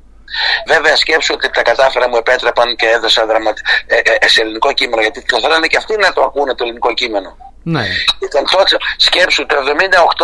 [0.67, 3.53] Βέβαια, σκέψου ότι τα κατάφερα, μου επέτρεπαν και έδωσα δραμα...
[3.87, 6.93] ε, ε, σε ελληνικό κείμενο, γιατί το θέλανε και αυτοί να το ακούνε το ελληνικό
[6.93, 7.37] κείμενο.
[7.63, 7.85] Ναι.
[8.19, 9.55] Ήταν τότε, σκέψου το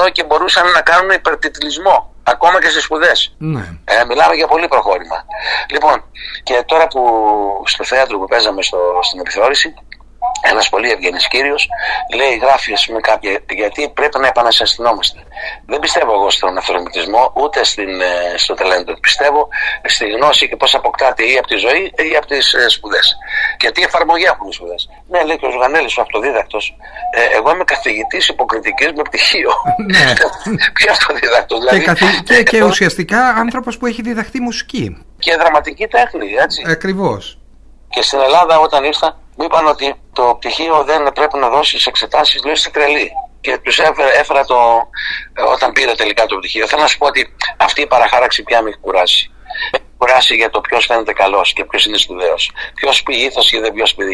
[0.05, 2.14] 78 και μπορούσαν να κάνουν υπερτιτλισμό.
[2.27, 3.35] Ακόμα και στι σπουδές.
[3.37, 3.77] Ναι.
[3.85, 5.25] Ε, μιλάμε για πολύ προχώρημα.
[5.69, 6.03] Λοιπόν,
[6.43, 7.01] και τώρα που
[7.65, 9.73] στο θέατρο που παίζαμε στο, στην επιθεώρηση,
[10.41, 11.69] ένας πολύ ευγενής κύριος
[12.15, 13.39] λέει: Γράφεις, α πούμε, κάποια.
[13.49, 15.19] Γιατί πρέπει να επανασυστηνόμαστε.
[15.65, 18.93] Δεν πιστεύω εγώ στον αυθορμητισμό ούτε στην, ε, στο ταλέντο.
[18.99, 19.47] Πιστεύω
[19.83, 23.17] στη γνώση και πώς αποκτάται ή από τη ζωή ή από τις ε, σπουδές.
[23.57, 24.89] Και τι εφαρμογή έχουν οι σπουδές.
[25.09, 26.75] Ναι, λέει και ο Ζουγανέλης, ο αυτοδίδακτος.
[27.13, 29.51] Ε, εγώ είμαι καθηγητής υποκριτικής με πτυχίο.
[29.85, 30.13] Ναι.
[30.77, 32.23] Ποιος αυτοδίδακτος, δηλαδή; Και, καθη...
[32.23, 35.05] και, και ουσιαστικά άνθρωπος που έχει διδαχθεί μουσική.
[35.19, 36.63] Και δραματική τέχνη, έτσι.
[36.67, 37.37] Ακριβώς.
[37.89, 42.43] Και στην Ελλάδα όταν ήρθα, μου είπαν ότι το πτυχίο δεν πρέπει να δώσει εξετάσεις,
[42.43, 43.11] λέω είσαι τρελή.
[43.41, 44.87] Και τους έφερα, έφερα το,
[45.53, 46.67] όταν πήρα τελικά το πτυχίο.
[46.67, 49.29] Θέλω να σου πω ότι αυτή η παραχάραξη πια με έχει κουράσει
[50.05, 52.51] κουράσει για το ποιος φαίνεται καλός και ποιος είναι σπουδαίος.
[52.75, 54.05] Ποιος πει ήθος και δεν ποιος πει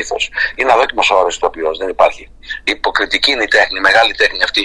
[0.00, 0.30] ήθος.
[0.56, 2.28] Είναι αδόκιμος όρος το οποίο δεν υπάρχει.
[2.64, 4.64] Υποκριτική είναι η τέχνη, η μεγάλη τέχνη αυτή.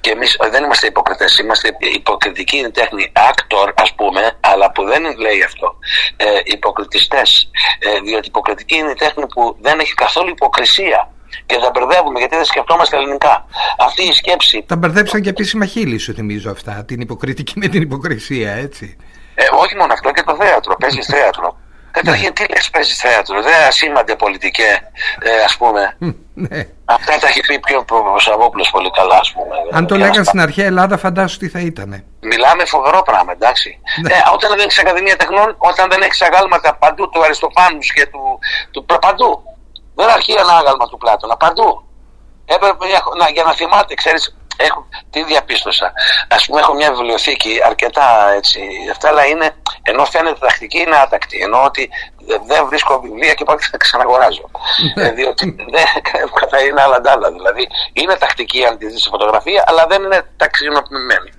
[0.00, 4.82] Και εμείς δεν είμαστε υποκριτές, είμαστε υποκριτική είναι η τέχνη, actor ας πούμε, αλλά που
[4.84, 5.68] δεν λέει αυτό.
[6.16, 7.50] Ε, Υποκριτιστές.
[7.78, 11.00] Ε, διότι υποκριτική είναι η τέχνη που δεν έχει καθόλου υποκρισία.
[11.46, 13.46] Και τα μπερδεύουμε γιατί δεν σκεφτόμαστε ελληνικά.
[13.78, 14.64] Αυτή η σκέψη.
[14.66, 16.84] Τα μπερδέψαν και επίσημα χείλη, σου θυμίζω αυτά.
[16.84, 18.96] Την υποκριτική με την υποκρισία, έτσι.
[19.34, 20.76] Ε, όχι μόνο αυτό και το θέατρο.
[20.76, 21.56] Παίζεις θέατρο.
[21.90, 23.42] Καταρχήν, τι λες, παίζεις θέατρο.
[23.42, 24.70] Δεν ασήμανται πολιτικέ,
[25.20, 25.96] ε, ας πούμε.
[26.34, 26.66] Ναι.
[26.84, 29.54] Αυτά τα έχει πει πιο ο Σαββόπουλο πολύ καλά, ας πούμε.
[29.72, 32.04] Αν το λέγανε στην αρχαία Ελλάδα, φαντάσου τι θα ήταν.
[32.20, 33.78] Μιλάμε φοβερό πράγμα, εντάξει.
[34.02, 34.12] Ναι.
[34.12, 38.38] Ε, όταν δεν έχεις Ακαδημία Τεχνών, όταν δεν έχεις αγάλματα παντού του Αριστοφάνους και του,
[38.70, 39.42] του παντού.
[39.94, 41.84] Δεν αρχεί ένα άγαλμα του Πλάτωνα, παντού.
[42.44, 42.84] Έπρεπε
[43.18, 45.86] να, για να θυμάται, ξέρεις, έχω, τι διαπίστωσα.
[46.28, 48.60] Α πούμε, έχω μια βιβλιοθήκη αρκετά έτσι.
[48.90, 49.50] Αυτά, αλλά είναι,
[49.82, 51.38] ενώ φαίνεται τακτική, είναι άτακτη.
[51.40, 51.90] Ενώ ότι
[52.46, 54.50] δεν βρίσκω βιβλία και πάω και θα ξαναγοράζω.
[54.94, 55.86] ε, διότι δεν
[56.50, 57.32] θα είναι άλλα ντάλα.
[57.32, 61.30] Δηλαδή, είναι τακτική αν τη δεις σε φωτογραφία, αλλά δεν είναι ταξινοποιημένη.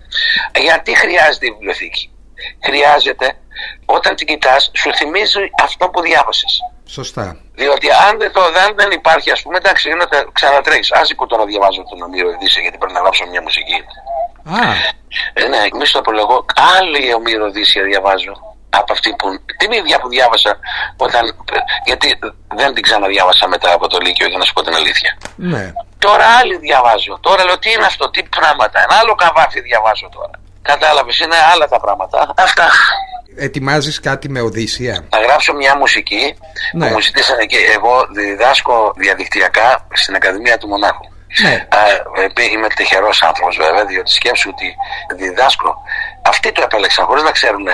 [0.56, 2.13] Γιατί χρειάζεται η βιβλιοθήκη;
[2.66, 3.38] Χρειάζεται
[3.86, 6.60] όταν την κοιτάς, σου θυμίζει αυτό που διάβασες.
[6.86, 7.38] Σωστά.
[7.56, 10.92] Διότι αν δεν, το, δεν, δεν υπάρχει, ας πούμε, εντάξει, είναι ξανατρέχεις.
[10.92, 13.80] Άσυκο τώρα διαβάζω τον Ομήρο Οδύσσια γιατί πρέπει να γράψω μια μουσική.
[14.44, 14.60] Α.
[15.34, 16.46] Ε, ναι, μη το απολογώ.
[16.78, 18.34] Άλλη Ομήρο Οδύσσια διαβάζω
[18.70, 19.28] από αυτή που.
[19.58, 20.60] την ίδια που διάβασα
[20.98, 21.46] όταν.
[21.86, 22.20] Γιατί
[22.56, 25.18] δεν την ξαναδιάβασα μετά από το Λύκειο, για να σου πω την αλήθεια.
[25.36, 25.74] Ναι.
[25.98, 27.18] Τώρα άλλη διαβάζω.
[27.22, 28.84] Τώρα λέω τι είναι αυτό, τι πράγματα.
[28.84, 30.36] Ένα άλλο καβάφι διαβάζω τώρα.
[30.64, 32.34] Κατάλαβες, είναι άλλα τα πράγματα.
[32.38, 32.68] Αυτά.
[33.36, 36.38] Ετοιμάζεις κάτι με Οδύσσια; Θα γράψω μια μουσική
[36.74, 36.88] ναι.
[36.88, 41.06] που μου ζητήσανε και εγώ διδάσκω διαδικτυακά στην Ακαδημία του Μονάχου.
[41.42, 41.68] Ναι.
[42.38, 44.76] Ε, είμαι τυχερός άνθρωπος βέβαια, διότι σκέψου ότι
[45.16, 45.76] διδάσκω.
[46.22, 47.68] Αυτοί το επέλεξαν χωρίς να ξέρουν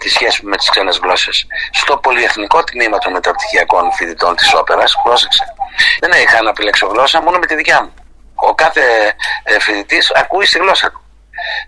[0.00, 1.46] τη σχέση με τις ξένες γλώσσες.
[1.70, 5.44] Στο πολυεθνικό τμήμα των μεταπτυχιακών φοιτητών της όπερας, πρόσεξε.
[6.00, 7.92] Δεν είχα να επιλέξω γλώσσα μόνο με τη δικιά μου.
[8.34, 11.01] Ο κάθε ε, φοιτητής ακούει στη γλώσσα του.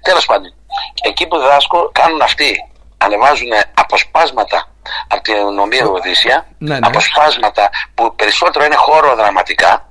[0.02, 0.54] Τέλος πάντων,
[1.02, 4.68] εκεί που διδάσκω κάνουν αυτοί, ανεβάζουν αποσπάσματα
[5.08, 6.86] από την νομία Οδύσσια, ναι, ναι.
[6.86, 9.88] αποσπάσματα που περισσότερο είναι χώρο δραματικά,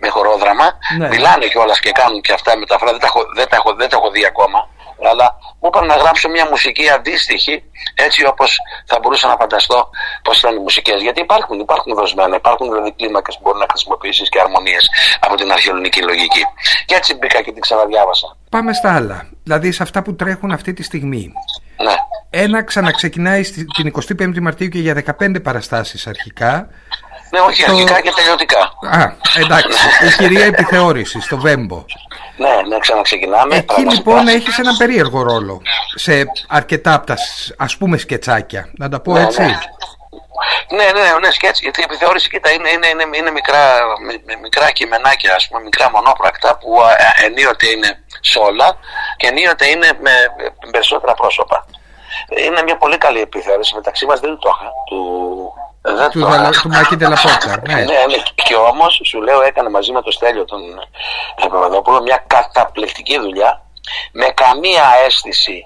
[0.00, 1.08] με χορόδραμα, ναι.
[1.08, 2.92] μιλάνε κιόλας και κάνουν και αυτά μεταφράσει.
[2.92, 4.68] Δεν τα έχω, δεν τα έχω, δεν τα έχω δει ακόμα
[5.10, 7.62] αλλά μου είπαν να γράψω μια μουσική αντίστοιχη,
[7.94, 9.90] έτσι όπως θα μπορούσα να φανταστώ
[10.22, 11.02] πώς ήταν οι μουσικές.
[11.02, 14.88] Γιατί υπάρχουν, υπάρχουν δοσμένα, υπάρχουν δηλαδή κλίμακες που μπορεί να χρησιμοποιήσεις και αρμονίες
[15.20, 16.42] από την αρχαιολογική λογική.
[16.84, 18.36] Και έτσι μπήκα και την ξαναδιάβασα.
[18.50, 19.28] Πάμε στα άλλα.
[19.42, 21.32] Δηλαδή σε αυτά που τρέχουν αυτή τη στιγμή.
[21.82, 21.94] Ναι.
[22.30, 23.42] Ένα ξαναξεκινάει
[23.76, 26.68] την 25η Μαρτίου και για 15 παραστάσεις αρχικά.
[27.30, 27.72] Ναι, όχι, το...
[27.72, 28.60] αρχικά και τελειωτικά.
[28.90, 29.78] Α, εντάξει.
[30.08, 31.84] η κυρία επιθεώρηση στο Βέμπο.
[32.36, 33.56] Ναι, ναι, ξαναξεκινάμε.
[33.56, 35.62] Εκεί λοιπόν έχεις ένα περίεργο ρόλο
[35.94, 37.16] σε αρκετά από τα
[37.56, 38.70] ας πούμε σκετσάκια.
[38.78, 39.40] Να τα πω ναι, έτσι.
[39.40, 39.58] Ναι.
[40.68, 43.80] Ναι, ναι, ναι, ναι σκέτς, γιατί η επιθεώρηση κοίτα, είναι, είναι, είναι, είναι μικρά,
[44.42, 46.76] μικρά κειμενάκια, ας πούμε, μικρά μονόπρακτα που
[47.24, 48.76] ενίοτε είναι σε όλα
[49.16, 50.12] και ενίοτε είναι με
[50.70, 51.66] περισσότερα πρόσωπα.
[52.46, 54.98] Είναι μια πολύ καλή επιθεώρηση, μεταξύ μας δεν το είχα, του
[55.82, 56.60] δεν του, το...
[56.62, 57.60] του Μάκη Τελαπόρτα.
[57.66, 57.74] Ναι.
[57.74, 58.16] ναι, ναι.
[58.34, 60.60] Και όμως σου λέω έκανε μαζί με το Στέλιο τον
[61.48, 63.62] Παπαδόπουλο μια καταπληκτική δουλειά
[64.12, 65.62] με καμία αίσθηση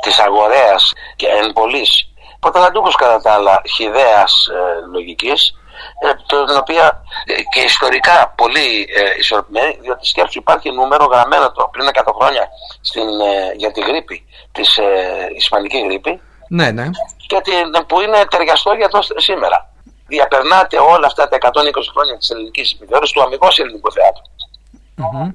[0.00, 2.08] της αγορέας και εν πωλής
[2.40, 5.65] Πρωταλαντούχος κατά τα άλλα χιδέας ε, λογικής ε,
[6.26, 11.86] την οποία ε, και ιστορικά πολύ ε, ισορροπημένη διότι σκέψου υπάρχει νούμερο γραμμένο το πριν
[12.04, 12.48] 100 χρόνια
[12.80, 14.84] στην, ε, για τη γρήπη της ε,
[15.36, 16.90] Ισπανική γρήπη ναι, ναι.
[17.26, 17.40] Και
[17.86, 19.70] που είναι ταιριαστό για το σήμερα.
[20.06, 21.48] Διαπερνάτε όλα αυτά τα 120
[21.94, 24.22] χρόνια της ελληνικής επιθεώρησης του αμυγός ελληνικού θεάτρου.
[24.98, 25.32] Mm-hmm.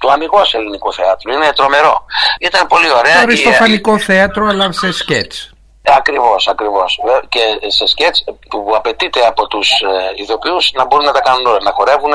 [0.00, 1.32] Του αμυγός ελληνικού θεάτρου.
[1.32, 2.04] Είναι τρομερό.
[2.40, 3.14] Ήταν πολύ ωραία.
[3.14, 5.52] Το αριστοφανικό θέατρο, αλλά σε σκέτς.
[5.84, 7.00] Ακριβώς, ακριβώς.
[7.28, 11.58] Και σε σκέτς που απαιτείται από τους ε, ηθοποιού να μπορούν να τα κάνουν όλα.
[11.62, 12.12] Να χορεύουν,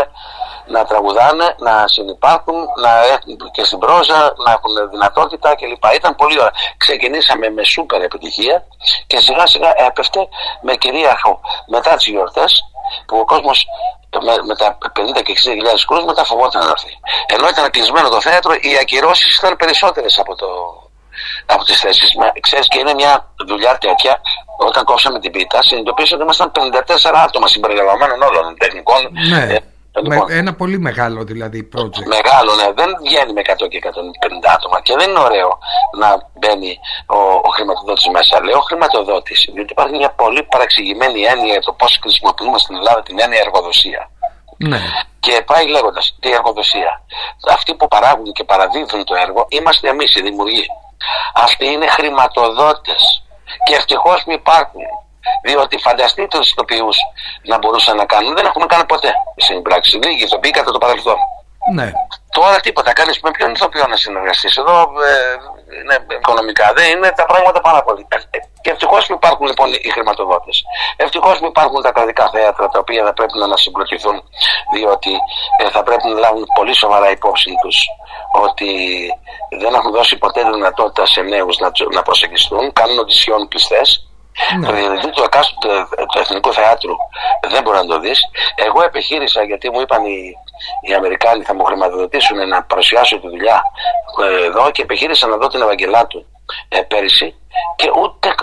[0.66, 5.84] να τραγουδάνε, να συνεπάρχουν, να έχουν και στην πρόζα, να έχουν δυνατότητα κλπ.
[5.96, 6.54] Ήταν πολύ ωραία.
[6.78, 8.66] Ξεκινήσαμε με σούπερ επιτυχία
[9.08, 10.28] και σιγά σιγά έπεφτε
[10.62, 12.64] με κυρίαρχο μετά τις γιορτές
[13.06, 13.66] που ο κόσμος
[14.22, 14.78] με, με, τα
[15.18, 17.00] 50 και 60 κρούσματα μετά φοβόταν να έρθει.
[17.26, 20.48] Ενώ ήταν κλεισμένο το θέατρο, οι ακυρώσεις ήταν περισσότερες από, το,
[21.46, 22.10] από τις θέσεις.
[22.40, 24.22] Ξέρεις και είναι μια δουλειά τέτοια.
[24.58, 29.02] Όταν κόψαμε την πίτα, συνειδητοποίησα ότι ήμασταν 54 άτομα συμπεριλαμβανομένων όλων των τεχνικών.
[29.30, 29.54] Ναι.
[29.54, 29.60] Ε,
[30.02, 32.08] Λοιπόν, ένα πολύ μεγάλο δηλαδή project.
[32.18, 32.68] Μεγάλο, ναι.
[32.80, 33.90] Δεν βγαίνει με 100 και 150
[34.56, 35.50] άτομα και δεν είναι ωραίο
[36.02, 36.80] να μπαίνει
[37.18, 38.44] ο, ο χρηματοδότης μέσα.
[38.44, 43.20] Λέω χρηματοδότης, διότι υπάρχει μια πολύ παραξηγημένη έννοια για το πώς χρησιμοποιούμε στην Ελλάδα την
[43.20, 44.10] έννοια εργοδοσία.
[44.58, 44.80] Ναι.
[45.20, 46.92] Και πάει λέγοντας τι εργοδοσία.
[47.58, 50.66] Αυτοί που παράγουν και παραδίδουν το έργο είμαστε εμείς οι δημιουργοί.
[51.34, 53.24] Αυτοί είναι χρηματοδότες.
[53.66, 54.82] Και ευτυχώς που υπάρχουν.
[55.44, 56.98] Διότι φανταστείτε τους ηθοποιούς
[57.44, 58.36] να μπορούσαν να κάνουν.
[58.36, 59.98] Δεν έχουν κάνει ποτέ στην πράξη.
[59.98, 61.18] Λίγοι ηθοποιοί κατά το παρελθόν.
[61.74, 61.92] Ναι.
[62.30, 62.94] Τώρα τίποτα.
[62.94, 64.58] Κάνει με ποιον ηθοποιό να συνεργαστείς.
[64.58, 65.36] Εδώ ε,
[65.78, 66.74] είναι οικονομικά.
[66.78, 68.08] Δεν είναι τα πράγματα πάρα πολύ.
[68.10, 68.18] Ε,
[68.64, 70.64] και ευτυχώς που υπάρχουν λοιπόν οι χρηματοδότες.
[70.96, 74.18] Ευτυχώς που υπάρχουν τα κρατικά θέατρα τα οποία θα πρέπει να ανασυγκροτηθούν.
[74.74, 75.14] Διότι
[75.62, 77.78] ε, θα πρέπει να λάβουν πολύ σοβαρά υπόψη τους
[78.46, 78.72] ότι
[79.62, 82.74] δεν έχουν δώσει ποτέ δυνατότητα σε νέους να, να προσεγγιστούν.
[82.74, 83.88] Κάνουν οντισιόν πιστές
[84.60, 84.68] ναι.
[84.68, 85.24] Το διαιτητή του
[86.12, 86.96] του Εθνικού Θεάτρου
[87.52, 88.20] δεν μπορεί να το δεις.
[88.56, 90.34] Εγώ επιχείρησα γιατί μου είπαν οι,
[90.88, 93.62] οι Αμερικάνοι θα μου χρηματοδοτήσουν να παρουσιάσω τη δουλειά
[94.24, 96.26] ε, εδώ και επιχείρησα να δω την Ευαγγελάτου
[96.70, 97.36] ε, πέρυσι
[97.76, 98.36] και ούτε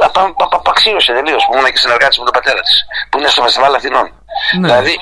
[0.50, 2.76] απαξίωσε τελείως που ήμουν και συνεργάτης με τον πατέρα της
[3.10, 4.06] που είναι στο Φεστιβάλ Αθηνών.
[4.58, 4.66] Ναι.
[4.66, 5.00] Δηλαδή,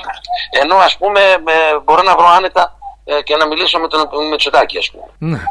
[0.61, 2.75] ενώ ας πούμε ε, μπορώ να βρω άνετα
[3.05, 5.05] ε, και να μιλήσω με τον Μητσοτάκη, ας πούμε.
[5.17, 5.43] Ναι.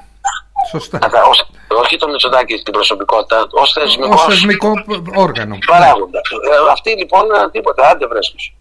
[0.70, 0.98] Σωστά.
[1.28, 1.46] Ως,
[1.82, 4.72] όχι το Μητσοτάκη την προσωπικότητα, ως θεσμικός, θεσμικό
[5.16, 5.58] όργανο.
[5.66, 6.18] Παράγοντα.
[6.18, 8.54] Ε, αυτοί λοιπόν τίποτα, άντε βρέσκους.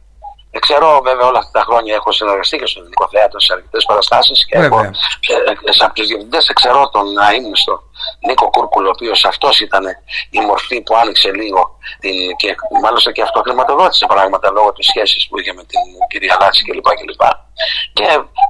[0.52, 3.86] Ε, ξέρω βέβαια όλα αυτά τα χρόνια έχω συνεργαστεί και στο Ελληνικό Θέατρο σε αρκετές
[3.86, 7.84] παραστάσεις και έχω, ε, ε, από του διευθυντέ ξέρω τον αείμνηστο
[8.28, 9.84] Νίκο Κούρκουλο, ο οποίος αυτός ήταν
[10.30, 15.28] η μορφή που άνοιξε λίγο την, και μάλιστα και αυτό χρηματοδότησε πράγματα λόγω της σχέσης
[15.28, 16.88] που είχε με την κυρία Λάτση κλπ.
[16.88, 18.08] Και, και, και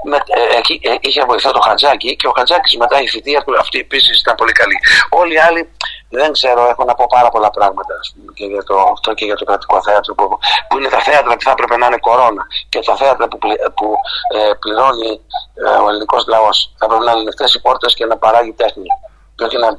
[0.10, 3.58] με, ε, εκεί ε, είχε βοηθά το Χατζάκη και ο Χατζάκης μετά η θητεία του
[3.60, 4.78] αυτή επίσης ήταν πολύ καλή.
[5.10, 5.70] Όλοι οι άλλοι
[6.10, 9.36] δεν ξέρω, έχω να πω πάρα πολλά πράγματα πούμε, και για το, αυτό και για
[9.36, 10.26] το κρατικό θέατρο που,
[10.68, 13.38] που είναι τα θέατρα που θα έπρεπε να είναι κορώνα και τα θέατρα που,
[13.78, 13.88] που
[14.38, 15.22] ε, πληρώνει
[15.54, 16.74] ε, ο ελληνικός λαός.
[16.78, 18.90] Θα πρέπει να είναι ανοιχτές οι πόρτες και να παράγει τέχνη.
[19.36, 19.70] Και όχι να,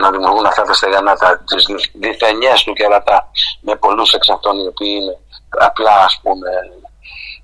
[0.00, 1.12] να δημιουργούν αυτά τα στεγανά,
[1.44, 5.18] τις διθενιές του κερατά με πολλούς εξ αυτών οι οποίοι είναι
[5.50, 6.48] απλά ας πούμε.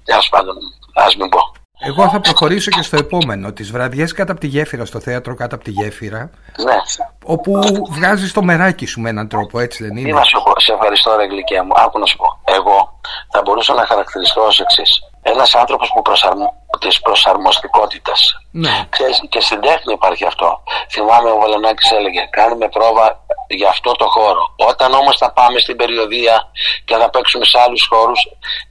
[0.05, 0.57] Τέλος πάντων,
[0.95, 1.64] ας μην πω.
[1.81, 3.53] Εγώ θα προχωρήσω και στο επόμενο.
[3.53, 6.31] Τις βραδιές κάτω από τη γέφυρα, στο θέατρο κάτω από τη γέφυρα.
[6.65, 6.77] Ναι.
[7.25, 7.61] Όπου
[7.91, 10.73] βγάζεις το μεράκι σου με έναν τρόπο, έτσι δεν είναι; Τι να σου πω, σε
[10.73, 11.73] ευχαριστώ, ρε γλυκιά μου.
[11.77, 12.39] Άκου να σου πω.
[12.45, 12.94] Εγώ
[13.33, 14.91] θα μπορούσα να χαρακτηριστώ ως εξής.
[15.23, 16.53] Ένας άνθρωπος που προσαρμο...
[16.79, 18.21] της προσαρμοστικότητας.
[18.51, 18.87] Ναι.
[18.91, 20.63] Ξέρεις, και στην τέχνη υπάρχει αυτό.
[20.91, 24.55] Θυμάμαι ο Βαλανάκη έλεγε: Κάνουμε πρόβα για αυτό το χώρο.
[24.71, 26.51] Όταν όμως θα πάμε στην περιοδία
[26.85, 28.21] και θα παίξουμε σε άλλους χώρους,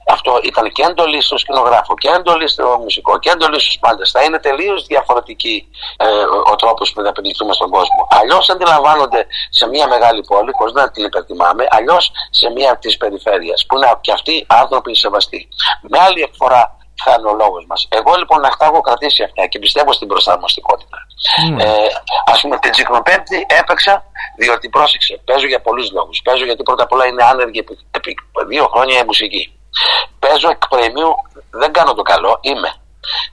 [0.08, 4.10] αυτό ήταν και εντολή στο σκηνογράφο και εντολή στο μουσικό και εντολή στους πάντες.
[4.10, 6.06] Θα είναι τελείως διαφορετική ε,
[6.52, 8.06] ο τρόπος που θα επενδυθούμε στον κόσμο.
[8.20, 13.66] Αλλιώς αντιλαμβάνονται σε μια μεγάλη πόλη, χωρίς να την υπερτιμάμε, αλλιώς σε μια της περιφέρειας,
[13.66, 15.48] που είναι και αυτοί άνθρωποι σεβαστοί.
[15.90, 17.88] Με άλλη εκφορά θα είναι ο λόγος μας.
[17.88, 20.98] Εγώ λοιπόν αυτά έχω κρατήσει αυτά και πιστεύω στην προσαρμοστικότητα.
[21.48, 21.60] Mm.
[21.60, 21.66] Ε,
[22.32, 24.04] Α πούμε, την Τσικνοπέμπτη έπαιξα
[24.38, 25.20] διότι πρόσεξε.
[25.24, 26.20] Παίζω για πολλούς λόγους.
[26.24, 28.14] Παίζω γιατί πρώτα απ' όλα είναι άνεργη επί, επί
[28.48, 29.58] δύο χρόνια η μουσική.
[30.18, 31.12] Παίζω εκ προημίου,
[31.50, 32.74] δεν κάνω το καλό, είμαι.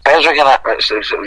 [0.01, 0.61] Παίζω για να,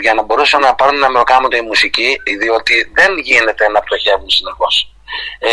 [0.01, 4.29] για να μπορέσω να πάρουν να με κάνω η μουσική, διότι δεν γίνεται να πτωχεύουν
[4.29, 4.89] συνεχώς.
[5.39, 5.49] Ε,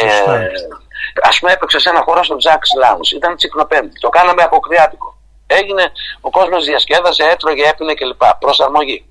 [1.23, 3.11] Α πούμε, έπαιξε σε ένα χώρο στο Jack's Lounge.
[3.17, 4.01] Ήταν τσικνοπέμπτη.
[4.01, 5.17] Το κάναμε αποκριάτικο.
[5.47, 8.25] Έγινε, ο κόσμος διασκέδασε, έτρωγε, έπινε κλπ.
[8.39, 9.07] Προσαρμογή.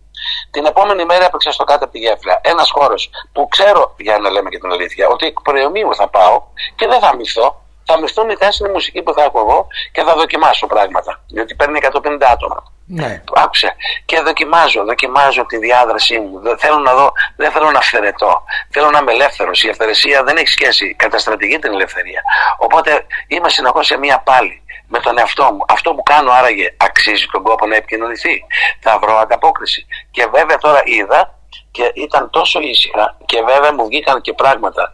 [0.51, 2.39] Την επόμενη μέρα έπαιξα στο κάτω από τη γέφυρα.
[2.43, 6.43] Ένας χώρος που ξέρω, για να λέμε και την αλήθεια, ότι εκ προημίου θα πάω
[6.75, 7.60] και δεν θα μυθώ.
[7.85, 11.21] Θα μυθούν οι τέσσερις μουσική που θα έχω εγώ και θα δοκιμάσω πράγματα.
[11.27, 12.63] Διότι παίρνει 150 άτομα.
[12.85, 13.21] Ναι.
[13.35, 13.75] Άκουσε.
[14.05, 16.39] Και δοκιμάζω, δοκιμάζω τη διάδρασή μου.
[16.39, 18.43] Δεν θέλω να δω, δεν θέλω να αυθαιρετώ.
[18.69, 19.63] Θέλω να είμαι ελεύθερος.
[19.63, 22.21] Η αυθαιρεσία δεν έχει σχέση, καταστρατηγεί την ελευθερία.
[22.57, 25.65] Οπότε είμαι συνεχώς σε μία πάλι με τον εαυτό μου.
[25.67, 28.43] Αυτό που κάνω άραγε αξίζει τον κόπο να επικοινωνηθεί.
[28.79, 29.85] Θα βρω ανταπόκριση.
[30.11, 31.39] Και βέβαια τώρα είδα
[31.71, 34.93] και ήταν τόσο ήσυχα και βέβαια μου βγήκαν και πράγματα.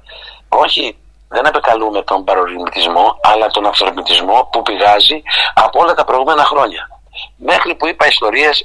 [0.50, 0.98] Όχι,
[1.30, 5.22] δεν επεκαλούμε τον παρορμητισμό, αλλά τον αυθορμητισμό που πηγάζει
[5.54, 6.90] από όλα τα προηγούμενα χρόνια.
[7.36, 8.62] Μέχρι που είπα ιστορίες,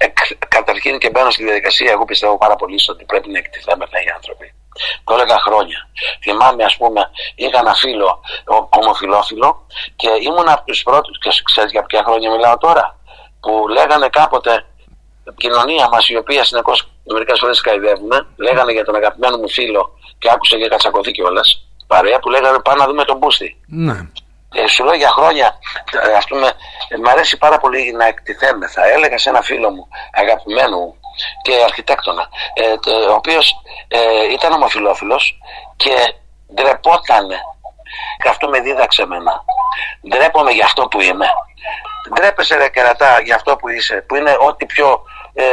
[0.48, 4.08] καταρχήν και μπαίνω στη διαδικασία, εγώ πιστεύω πάρα πολύ στο ότι πρέπει να εκτιθέμεθα οι
[4.14, 4.54] άνθρωποι.
[5.04, 5.88] Το έλεγα χρόνια.
[6.22, 8.20] Θυμάμαι, ας πούμε, είχα ένα φίλο
[8.68, 12.96] ομοφιλόφιλο και ήμουν από τους πρώτους, και ξέρεις για ποια χρόνια μιλάω τώρα,
[13.40, 14.64] που λέγανε κάποτε
[15.36, 20.28] κοινωνία μας, η οποία συνεχώς μερικές φορές καηδεύουμε, λέγανε για τον αγαπημένο μου φίλο και
[20.32, 21.66] άκουσα και κατσακωθεί κιόλας.
[21.86, 23.60] Παρέα που λέγανε πάμε να δούμε τον Μπούστη.
[23.66, 24.06] Ναι.
[24.54, 25.58] Ε, σου λέω για χρόνια,
[26.16, 26.52] ας πούμε,
[26.88, 28.86] ε, μ' αρέσει πάρα πολύ να εκτιθέμεθα.
[28.86, 30.96] Έλεγα σε ένα φίλο μου, αγαπημένο μου
[31.42, 33.54] και αρχιτέκτονα, ε, ο οποίος
[33.88, 35.38] ε, ήταν ομοφιλόφιλος
[35.76, 36.14] και
[36.54, 37.40] ντρεπότανε.
[38.22, 39.44] Και αυτό με δίδαξε εμένα.
[40.08, 41.26] Ντρέπομαι για αυτό που είμαι.
[42.14, 45.02] Ντρέπεσαι ρε κερατά για αυτό που είσαι, που είναι ό,τι πιο
[45.34, 45.44] ε,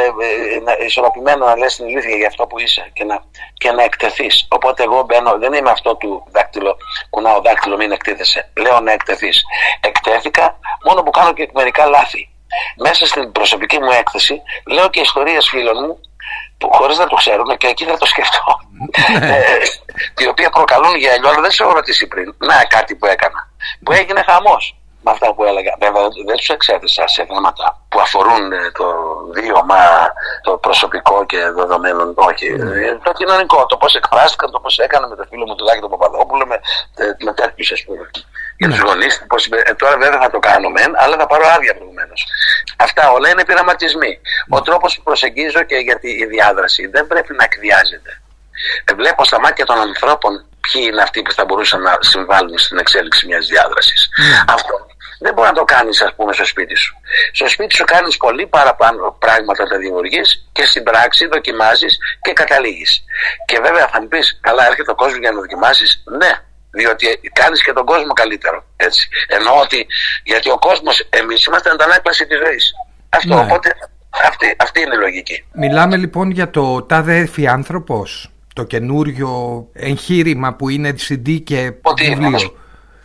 [0.80, 4.46] ε, ισορροπημένο να λες την αλήθεια για αυτό που είσαι και να, και να εκτεθείς.
[4.50, 6.76] Οπότε εγώ μπαίνω, δεν είμαι αυτό του δάκτυλο,
[7.10, 8.50] κουνάω δάκτυλο μην εκτίθεσαι.
[8.56, 9.42] Λέω να εκτεθείς.
[9.80, 12.30] Εκτέθηκα μόνο που κάνω και μερικά λάθη.
[12.76, 16.00] Μέσα στην προσωπική μου έκθεση λέω και ιστορίες φίλων μου
[16.58, 18.60] που χωρίς να το ξέρουν και εκεί δεν το σκεφτώ.
[19.34, 19.58] ε,
[20.18, 22.34] οι οποία προκαλούν για αλλιώ, αλλά δεν σε έχω ρωτήσει πριν.
[22.38, 23.48] Να κάτι που έκανα.
[23.84, 25.72] Που έγινε χαμός με αυτά που έλεγα.
[25.84, 28.86] Βέβαια δεν τους εξέθεσα σε θέματα που αφορούν ε, το
[29.34, 29.82] βίωμα,
[30.42, 32.14] το προσωπικό και δεδομένων.
[32.14, 32.48] Όχι.
[32.58, 32.98] Mm.
[33.02, 35.90] Το κοινωνικό, το πώς εκφράστηκαν, το πώς έκανε με το φίλο μου του Δάκη τον
[35.90, 36.56] Παπαδόπουλο, με,
[36.94, 38.10] ε, με τέτοιους ας πούμε.
[38.58, 39.24] Για τους γονείς.
[39.64, 42.26] Ε, τώρα βέβαια θα το κάνουμε, αλλά θα πάρω άδεια προηγουμένως.
[42.76, 44.20] Αυτά όλα είναι πειραματισμοί.
[44.48, 48.22] Ο τρόπος που προσεγγίζω και για τη διάδραση δεν πρέπει να εκδιάζεται.
[48.96, 53.26] Βλέπω στα μάτια των ανθρώπων ποιοι είναι αυτοί που θα μπορούσαν να συμβάλλουν στην εξέλιξη
[53.26, 54.08] μιας διάδρασης.
[54.48, 54.89] Αυτό
[55.24, 56.94] δεν μπορεί να το κάνεις, ας πούμε, στο σπίτι σου.
[57.32, 63.04] Στο σπίτι σου κάνεις πολύ παραπάνω πράγματα να δημιουργείς και στην πράξη δοκιμάζεις και καταλήγεις.
[63.44, 66.02] Και βέβαια θα μου πεις, καλά, έρχεται ο κόσμος για να δοκιμάσεις.
[66.20, 66.32] Ναι,
[66.70, 68.64] διότι κάνεις και τον κόσμο καλύτερο.
[68.76, 69.08] Έτσι.
[69.26, 69.86] Εννοώ ότι
[70.24, 72.64] γιατί ο κόσμος, εμείς είμαστε αντανάκλαση της ζωής.
[73.08, 73.34] Αυτό.
[73.34, 73.40] Ναι.
[73.40, 73.68] Οπότε
[74.24, 75.44] αυτή, αυτή είναι η λογική.
[75.52, 79.30] Μιλάμε λοιπόν για το τάδε άνθρωπος, το καινούριο
[79.72, 82.54] εγχείρημα που είναι CD και Ότι βιβλίο.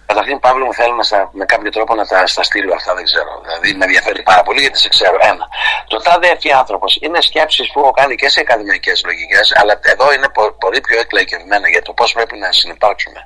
[0.06, 3.04] Καταρχήν, Παύλο, μου θέλω να στα, με κάποιο τρόπο να τα στα στείλω αυτά, δεν
[3.04, 3.42] ξέρω.
[3.44, 5.18] Δηλαδή, με ενδιαφέρει πάρα πολύ γιατί σε ξέρω.
[5.22, 5.48] Ένα.
[5.88, 10.14] Το τάδε εφή άνθρωπος είναι σκέψεις που έχω κάνει και σε ακαδημαϊκές λογικές, αλλά εδώ
[10.14, 10.28] είναι
[10.60, 13.20] πολύ πιο εκλαϊκευμένα για το πώς πρέπει να συνεπάρξουμε.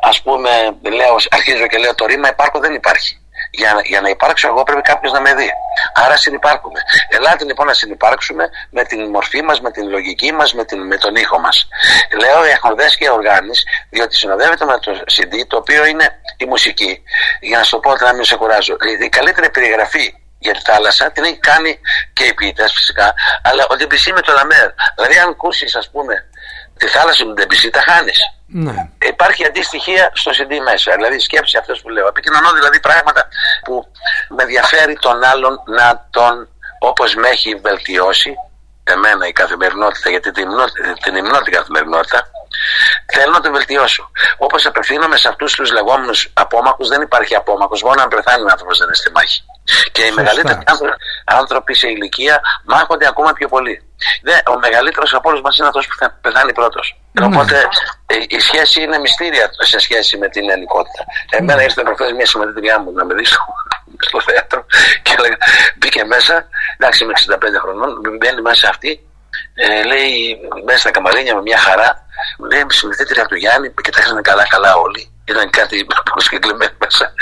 [0.00, 0.50] Α πούμε,
[0.82, 3.19] λέω, αρχίζω και λέω το ρήμα υπάρχω δεν υπάρχει.
[3.50, 5.50] Για, για να υπάρξω εγώ πρέπει κάποιος να με δει.
[5.94, 6.80] Άρα συνεπάρχουμε.
[7.08, 11.14] Ελάτε λοιπόν να συνεπάρξουμε με την μορφή μας, με την λογική μας, με, με τον
[11.14, 11.68] ήχο μας.
[12.20, 13.52] Λέω εχμοδές και οργάνη,
[13.90, 17.02] διότι συνοδεύεται με το CD, το οποίο είναι η μουσική.
[17.40, 18.76] Για να σου το πω, να μην σε κουράζω.
[19.04, 21.80] Η καλύτερη περιγραφή για τη θάλασσα την έχει κάνει
[22.12, 24.68] και οι ποιητές φυσικά, αλλά ο Ντεμπισί με το Λαμέρ.
[24.96, 26.29] Δηλαδή, αν ακούσεις, ας πούμε,
[26.80, 28.18] τη θάλασσα με τον Ντεμπισί, τα χάνεις.
[28.46, 28.74] Ναι.
[29.14, 30.94] Υπάρχει αντίστοιχεία στο CD μέσα.
[30.96, 32.06] Δηλαδή, σκέψη αυτό που λέω.
[32.06, 33.22] Επικοινωνώ δηλαδή πράγματα
[33.64, 33.74] που
[34.28, 36.34] με ενδιαφέρει τον άλλον να τον
[36.78, 38.32] όπως με έχει βελτιώσει
[38.84, 40.64] εμένα η καθημερινότητα, γιατί την υμνώ,
[41.04, 42.18] την υμνώ την καθημερινότητα,
[43.12, 44.10] θέλω να το βελτιώσω.
[44.38, 47.76] Όπως απευθύνομαι σε αυτούς τους λεγόμενους απόμακου, δεν υπάρχει απόμακο.
[47.84, 49.44] Μόνο αν πεθάνει ο άνθρωπος δεν είναι στη μάχη.
[49.92, 50.58] Και οι μεγαλύτεροι
[51.24, 53.82] άνθρωποι σε ηλικία μάχονται ακόμα πιο πολύ.
[54.54, 57.00] ο μεγαλύτερος από όλους μας είναι αυτός που θα πεθάνει πρώτος.
[57.12, 57.24] Ναι.
[57.26, 57.56] Οπότε
[58.06, 61.04] ε, η σχέση είναι μυστήρια σε σχέση με την ελληνικότητα.
[61.30, 61.62] Εμένα ναι.
[61.62, 63.38] ήρθε προχθέ μια συμμετριά μου να με δεις
[63.98, 64.64] στο θέατρο
[65.02, 65.36] και έλεγα,
[65.76, 69.09] μπήκε μέσα, εντάξει είμαι 65 χρονών, μπαίνει μέσα αυτή,
[69.62, 72.06] ε, λέει μέσα στα καμαρίνια με μια χαρά,
[72.50, 77.12] λέει συμμετρήτρια του Γιάννη, κοιτάξανε καλά καλά όλοι, ήταν κάτι προσκεκλημένο μέσα.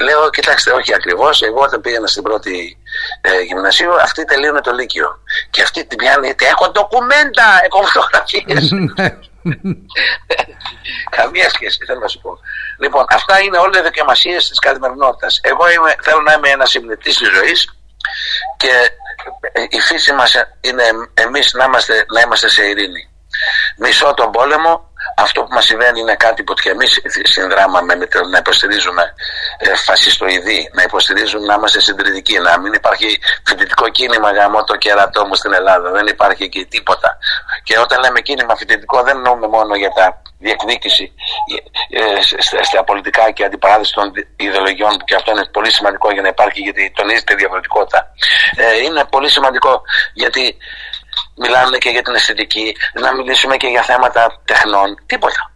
[0.00, 1.42] Λέω, κοιτάξτε, όχι ακριβώς.
[1.42, 2.76] Εγώ όταν πήγαινα στην πρώτη
[3.20, 5.18] ε, γυμνασίου, αυτή τελείωνε το Λύκειο.
[5.50, 8.70] Και αυτή την πιάνει, έχω ντοκουμέντα, έχω φωτογραφίες.
[11.16, 12.38] Καμία σχέση, θέλω να σου πω.
[12.78, 15.40] Λοιπόν, αυτά είναι όλα οι δοκιμασίες της καθημερινότητας.
[15.42, 17.75] Εγώ είμαι, θέλω να είμαι ένας συμνητή της ζωής
[18.56, 18.90] και
[19.68, 23.08] η φύση μας είναι εμείς να είμαστε, να είμαστε σε ειρήνη.
[23.76, 24.85] Μισώ τον πόλεμο,
[25.18, 29.14] αυτό που μας συμβαίνει είναι κάτι που και εμείς συνδράμαμε με το να υποστηρίζουμε
[29.58, 35.26] ε, φασιστοειδή, να υποστηρίζουμε να είμαστε συντηρητικοί, να μην υπάρχει φοιτητικό κίνημα για το κερατό
[35.26, 37.18] μου στην Ελλάδα, δεν υπάρχει εκεί τίποτα.
[37.62, 41.12] Και όταν λέμε κίνημα φοιτητικό δεν εννοούμε μόνο για τα διεκδίκηση
[41.90, 46.28] ε, στα πολιτικά και αντιπαράδοση των ιδεολογιών που και αυτό είναι πολύ σημαντικό για να
[46.28, 48.10] υπάρχει γιατί τονίζεται η διαφορετικότητα.
[48.56, 49.82] Ε, είναι πολύ σημαντικό
[50.14, 50.56] γιατί
[51.36, 54.88] μιλάνε και για την αισθητική, να μιλήσουμε και για θέματα τεχνών.
[55.06, 55.50] Τίποτα.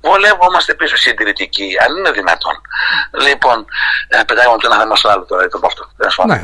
[0.00, 2.60] Βολεύομαστε πίσω συντηρητικοί, αν είναι δυνατόν.
[3.26, 3.64] Λοιπόν,
[4.08, 5.84] ε, πετάγαμε το ένα θέμα στο άλλο τώρα, το πω αυτό.
[6.26, 6.42] Ναι,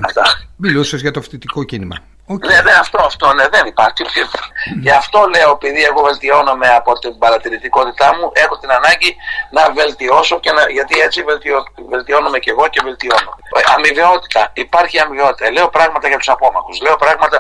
[0.57, 1.97] μιλούσες για το φοιτητικό κίνημα.
[2.33, 2.49] Okay.
[2.51, 4.03] Ναι, ναι, αυτό, αυτό, ναι, δεν υπάρχει.
[4.05, 4.81] Mm.
[4.81, 9.17] Γι' αυτό λέω, επειδή εγώ βελτιώνομαι από την παρατηρητικότητά μου, έχω την ανάγκη
[9.51, 13.31] να βελτιώσω και να, γιατί έτσι βελτιώ, βελτιώνομαι και εγώ και βελτιώνω.
[13.77, 15.51] Αμοιβαιότητα, υπάρχει αμοιβαιότητα.
[15.51, 16.73] Λέω πράγματα για τους απόμακου.
[16.83, 17.39] Λέω πράγματα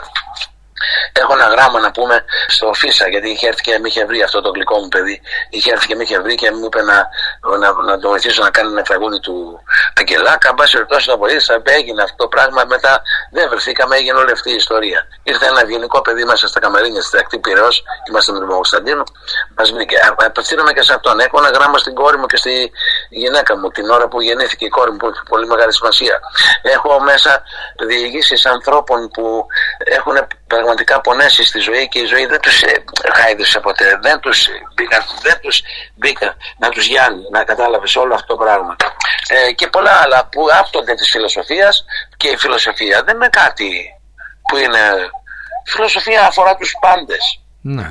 [1.12, 4.40] Έχω ένα γράμμα να πούμε στο Φίσα, γιατί είχε έρθει και με είχε βρει αυτό
[4.40, 5.20] το γλυκό μου παιδί.
[5.50, 7.08] Είχε έρθει και με είχε βρει και μου είπε να,
[7.58, 9.62] να, να το βοηθήσω να κάνει ένα τραγούδι του
[10.00, 10.48] Αγγελάκα.
[10.48, 12.64] Εν πάση περιπτώσει, το βοήθησα, έγινε αυτό το πράγμα.
[12.68, 15.06] Μετά δεν βρεθήκαμε, έγινε όλη αυτή η ιστορία.
[15.22, 19.02] Ήρθε ένα ευγενικό παιδί μέσα στα καμαρίνια στη ακτή Πυραιός, είμαστε με τον Κωνσταντίνο.
[19.56, 19.96] Μας βρήκε.
[20.16, 21.20] Απευθύνομαι και σε αυτόν.
[21.20, 22.70] Έχω ένα γράμμα στην κόρη μου και στη
[23.08, 26.20] γυναίκα μου την ώρα που γεννήθηκε η κόρη μου, που έχει πολύ μεγάλη σημασία.
[26.62, 27.42] Έχω μέσα
[27.86, 29.46] διηγήσεις ανθρώπων που
[29.78, 30.16] έχουν
[30.54, 33.98] πραγματικά πονέσει στη ζωή και η ζωή δεν τους ε, χάιδεσε ποτέ.
[34.02, 35.62] Δεν τους μπήκα, δεν τους
[35.94, 38.76] μπήκα να τους γιάνει, να κατάλαβες όλο αυτό το πράγμα.
[39.28, 41.84] Ε, και πολλά άλλα που άπτονται της φιλοσοφίας
[42.16, 43.70] και η φιλοσοφία δεν είναι κάτι
[44.48, 44.82] που είναι...
[45.66, 47.40] Η φιλοσοφία αφορά τους πάντες.
[47.62, 47.88] Ναι.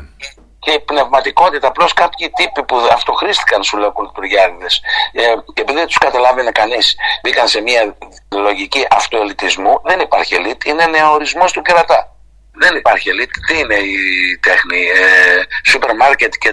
[0.60, 5.22] Και η πνευματικότητα, απλώς κάποιοι τύποι που αυτοχρήστηκαν σου λέω κουλτουριάδες, ε,
[5.54, 7.98] και επειδή δεν τους καταλάβαινε κανείς, μπήκαν σε μια
[8.30, 9.82] λογική αυτοελιτισμού.
[9.84, 12.13] Δεν υπάρχει ελίτ, είναι νεοορισμός του κερατά.
[12.62, 13.32] Δεν υπάρχει ελίτ.
[13.48, 13.98] Τι είναι η
[14.42, 16.48] τέχνη, ε, σούπερ μάρκετ και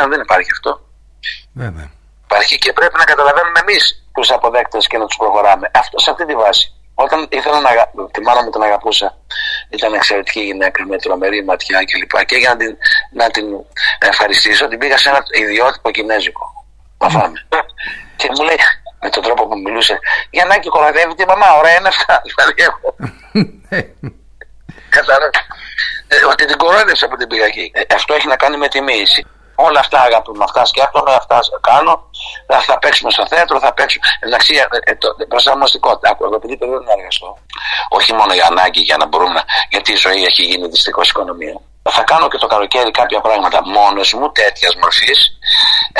[0.00, 0.80] αν δεν υπάρχει αυτό.
[1.52, 1.90] Βέβαια.
[2.24, 5.70] Υπάρχει και πρέπει να καταλαβαίνουμε εμείς τους αποδέκτες και να τους προχωράμε.
[5.74, 6.74] Αυτό σε αυτή τη βάση.
[6.94, 7.70] Όταν ήθελα να.
[8.10, 9.18] Τη μάνα μου την αγαπούσα.
[9.68, 12.18] Ήταν εξαιρετική γυναίκα με τρομερή ματιά κλπ.
[12.18, 12.76] Και, και για να την,
[13.12, 13.46] να την
[13.98, 16.44] ευχαριστήσω, την πήγα σε ένα ιδιότυπο κινέζικο.
[16.98, 17.46] Να φάμε.
[18.16, 18.56] και μου λέει
[19.00, 19.98] με τον τρόπο που μιλούσε,
[20.30, 22.22] Για να κοραδεύει τη μαμά, ωραία είναι αυτά.
[22.28, 22.94] Δηλαδή έχω.
[24.96, 25.30] Κατάλαβε.
[26.08, 27.70] Ε, ότι την κορώνευσα από την πήγα εκεί.
[27.74, 29.26] Ε, αυτό έχει να κάνει με τη μίση.
[29.66, 32.10] Όλα αυτά αγαπητοί αυτά σκέφτομαι, αυτά κάνω.
[32.46, 34.04] Θα, θα παίξουμε στο θέατρο, θα παίξουμε.
[34.20, 36.10] Εντάξει, ε, ε, το, προσαρμοστικότητα.
[36.10, 37.38] Άκου, εγώ επειδή πρέπει να εργαστώ.
[37.88, 39.44] Όχι μόνο για ανάγκη, για να μπορούμε να.
[39.68, 41.60] Γιατί η ζωή έχει γίνει δυστυχώς οικονομία.
[41.90, 45.20] Θα κάνω και το καλοκαίρι κάποια πράγματα μόνος μου τέτοιας μορφής,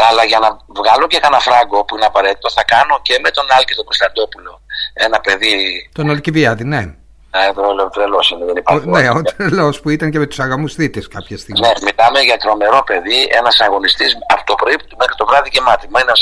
[0.09, 0.49] αλλά για να
[0.79, 4.61] βγάλω και κανένα φράγκο που είναι απαραίτητο, θα κάνω και με τον Άλκη τον Κωνσταντόπουλο.
[4.93, 5.91] Ένα παιδί.
[5.95, 6.95] Τον Αλκιβιάδη, ναι.
[7.33, 8.89] Ναι, ο τρελός είναι, δεν υπάρχει.
[8.89, 11.61] Ναι, ο τρελός που ήταν και με τους αγαμουστήτε κάποια στιγμή.
[11.61, 15.85] Ναι, μιλάμε για τρομερό παιδί, ένας αγωνιστής από το πρωί μέχρι το βράδυ και μάτι.
[15.87, 16.15] Είναι,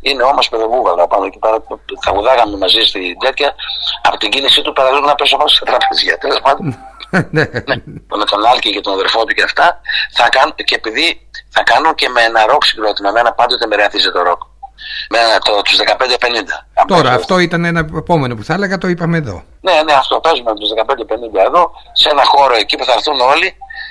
[0.00, 1.56] είναι όμως παιδοβούγαλα πάνω εκεί πέρα.
[2.04, 3.54] Τραγουδάγαμε μαζί στην τέτοια.
[4.08, 6.18] Από την κίνησή του παραδείγμα να πέσω πάνω σε τραπεζιά.
[6.18, 6.64] Τέλος πάντων.
[7.36, 7.44] ναι.
[7.68, 7.76] ναι.
[8.20, 9.66] Με τον Άλκη και τον αδερφό του και αυτά.
[10.18, 11.06] Θα κάνω, και επειδή
[11.54, 13.08] θα κάνω και με ένα ροκ συγκρότημα.
[13.08, 14.40] Εμένα πάντοτε με ρεαθίζει το ροκ
[15.12, 15.78] με το, τους
[16.76, 16.86] 15-50.
[16.86, 19.44] Τώρα αυτό ήταν ένα επόμενο που θα έλεγα το είπαμε εδώ.
[19.66, 20.70] Ναι, ναι, αυτό παίζουμε με τους
[21.40, 23.48] 15-50 εδώ σε ένα χώρο εκεί που θα έρθουν όλοι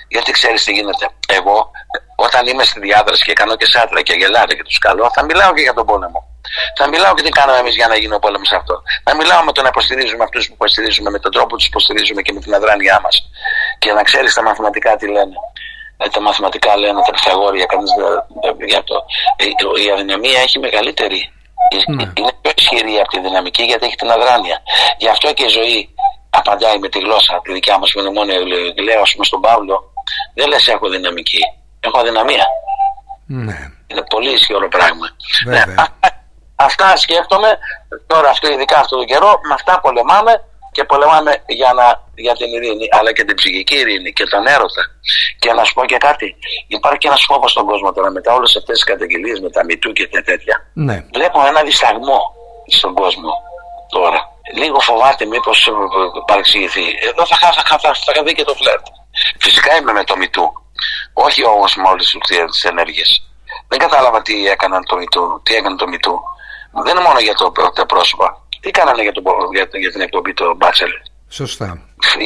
[0.07, 1.05] γιατί ξέρεις τι γίνεται.
[1.38, 1.71] Εγώ
[2.15, 5.53] όταν είμαι στη διάδραση και κάνω και σάτρα και γελάρε και τους καλώ θα μιλάω
[5.53, 6.19] και για τον πόλεμο.
[6.77, 8.75] Θα μιλάω και τι κάναμε εμείς για να γίνει ο πόλεμος αυτό.
[9.04, 12.21] Θα μιλάω με το να υποστηρίζουμε αυτούς που υποστηρίζουμε, με τον τρόπο που τους υποστηρίζουμε
[12.21, 13.15] και με την αδράνειά μας.
[13.79, 15.35] Και να ξέρεις τα μαθηματικά τι λένε.
[15.98, 17.91] Ε, τα μαθηματικά λένε τα Πυθαγόρια, κανείς
[18.67, 18.95] για το.
[19.37, 19.45] Ε,
[19.83, 21.33] η αδυναμία έχει μεγαλύτερη.
[21.87, 22.03] Ναι.
[22.17, 24.57] Είναι πιο ισχυρή από τη δυναμική γιατί έχει την αδράνεια.
[24.97, 25.89] Γι' αυτό και η ζωή
[26.29, 28.37] απαντάει με τη γλώσσα τη δικιά μα μνημόνια.
[28.87, 29.75] Λέω, ας πούμε, στον Παύλο,
[30.33, 31.41] δεν λες έχω δυναμική.
[31.79, 32.45] Έχω αδυναμία.
[33.27, 33.57] Ναι.
[33.87, 35.07] Είναι πολύ ισχυρό πράγμα.
[35.45, 35.65] Βέβαια.
[35.65, 35.83] Ναι,
[36.55, 37.57] αυτά σκέφτομαι.
[38.07, 40.33] Τώρα, αυτό, ειδικά αυτόν τον καιρό, με αυτά πολεμάμε
[40.76, 41.86] και πολεμάμε για, να,
[42.26, 44.84] για την ειρήνη, αλλά και την ψυχική ειρήνη και τον έρωτα.
[45.42, 46.28] Και να σου πω και κάτι.
[46.67, 49.90] Υπάρχει και ένας φόβος στον κόσμο τώρα μετά όλες αυτές τις καταγγελίες με τα μητού
[49.94, 50.56] και τέτοια.
[50.74, 50.98] Ναι.
[51.13, 52.19] Βλέπω ένα δισταγμό
[52.78, 53.32] στον κόσμο
[53.90, 54.19] τώρα.
[54.56, 55.69] Λίγο φοβάται μήπως
[56.28, 56.86] παρεξηγηθεί.
[57.10, 58.86] Εδώ θα, θα, θα, θα, θα δει και το φλερτ.
[59.40, 60.46] Φυσικά είμαι με το μητού.
[61.13, 62.17] Όχι όμως με όλες
[62.52, 63.10] τις ενέργειες.
[63.67, 66.19] Δεν κατάλαβα τι έκαναν το μητού, τι έκανε το μητού.
[66.84, 68.42] Δεν είναι μόνο για το, τα πρόσωπα.
[68.63, 69.21] Τι κάνανε για, το,
[69.53, 70.89] για, για την εκπομπή το Μπάτσελ;
[71.29, 71.69] Σωστά.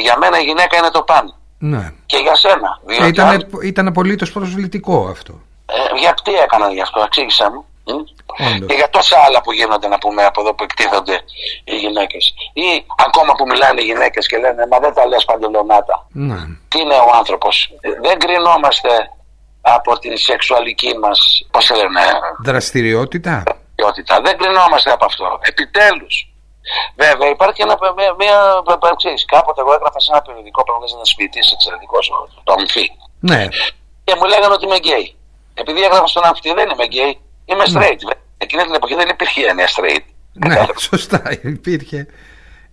[0.03, 1.25] Για μένα η γυναίκα είναι το παν.
[1.59, 1.91] Ναι.
[2.05, 2.69] Και για σένα.
[2.87, 5.33] Ε, διότι ήταν, αν- ήταν απολύτως προσβλητικό αυτό.
[5.65, 7.65] ε, για τι έκαναν γι' αυτό, εξήγησέ μου.
[7.85, 7.89] μ;
[8.47, 8.67] Όντως.
[8.69, 11.15] Και για τόσα άλλα που γίνονται να πούμε από εδώ που εκτίθονται
[11.63, 12.33] οι γυναίκες.
[12.53, 16.07] Ή ακόμα που μιλάνε οι γυναίκες και λένε Μα δεν τα λες παντελονάτα.
[16.11, 16.39] Ναι.
[16.67, 17.55] Τι είναι ο άνθρωπος;
[18.01, 18.89] Δεν κρινόμαστε
[19.61, 22.01] από την σεξουαλική μας, πώς λένε,
[22.43, 23.43] Δραστηριότητα.
[23.77, 24.13] Ποιότητα.
[24.25, 25.25] Δεν κρινόμαστε από αυτό.
[25.51, 26.15] Επιτέλους.
[27.03, 28.35] Βέβαια, υπάρχει ένα, μια, μια,
[29.01, 32.05] ξέρεις, κάποτε εγώ έγραφα σε ένα περιοδικό που έβγαζε ένας ποιητής εξαιρετικός,
[32.45, 32.85] το Αμφί.
[33.29, 33.41] Ναι.
[34.05, 35.07] Και μου λέγανε ότι είμαι γκέι.
[35.61, 37.13] Επειδή έγραφα στο Αμφί, δεν είμαι γκέι,
[37.49, 38.01] είμαι straight.
[38.43, 40.05] Εκείνη την εποχή δεν υπήρχε έννοια straight.
[40.33, 40.83] Ναι, Κατάλαβες.
[40.91, 41.21] σωστά.
[41.57, 41.99] Υπήρχε.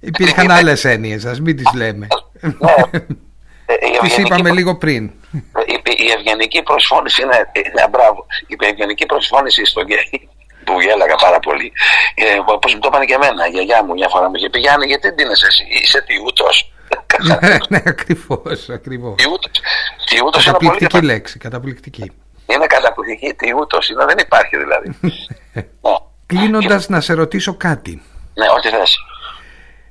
[0.01, 2.07] Υπήρχαν άλλες έννοιες, ας μην τις λέμε.
[2.41, 2.51] Ναι.
[3.67, 5.05] Ε, η Τις ευγενική είπαμε λίγο πριν.
[5.67, 8.27] Η, η ευγενική προσφώνηση είναι, είναι μπράβο.
[8.47, 10.29] Η ευγενική προσφώνηση στο γκέι
[10.67, 11.69] που γέλαγα πάρα πολύ.
[12.15, 12.25] Ε,
[12.57, 14.87] Όπως μου το είπαν και εμένα, η γιαγιά μου μια φορά μου είχε πει Γιάννη,
[14.87, 16.47] γιατί δεν είναι εσύ, είσαι τιούτο.
[17.29, 18.69] ναι, ναι, ακριβώς.
[18.79, 19.15] Ακριβώς.
[20.09, 20.69] Τιούτο είναι πολύ.
[20.69, 21.39] Καταπληκτική λέξη.
[21.39, 22.07] Καταπληκτική.
[22.53, 24.89] Είναι καταπληκτική τιούτο, είναι, δεν υπάρχει δηλαδή.
[25.53, 25.63] ναι,
[26.27, 28.03] Κλείνοντας, να σε ρωτήσω κάτι.
[28.35, 28.97] ναι, ό,τι θες.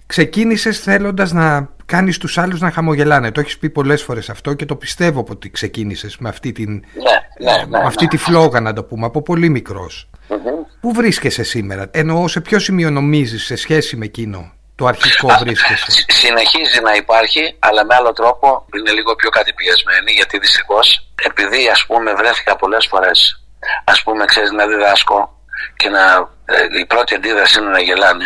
[0.05, 3.32] Ξεκίνησες θέλοντας να κάνεις τους άλλους να χαμογελάνε.
[3.32, 7.51] Το έχεις πει πολλές φορές αυτό και το πιστεύω ότι ξεκίνησες με αυτή, την, Ναι,
[7.51, 7.65] ναι, ναι.
[7.67, 10.09] με αυτή τη φλόγα, να το πούμε, από πολύ μικρός.
[10.28, 10.63] Μμμ.
[10.82, 15.38] Πού βρίσκεσαι σήμερα, εννοώ σε ποιο σημείο νομίζεις σε σχέση με εκείνο το αρχικό Α,
[15.38, 21.07] βρίσκεσαι; συ- Συνεχίζει να υπάρχει, αλλά με άλλο τρόπο είναι λίγο πιο κατηπιεσμένη, γιατί δυστυχώς,
[21.26, 23.43] επειδή ας πούμε βρέθηκα πολλές φορές,
[23.84, 25.39] ας πούμε, ξέρεις να διδάσκω
[25.76, 26.01] και να,
[26.45, 28.26] ε, η πρώτη αντίδραση είναι να γελάνε,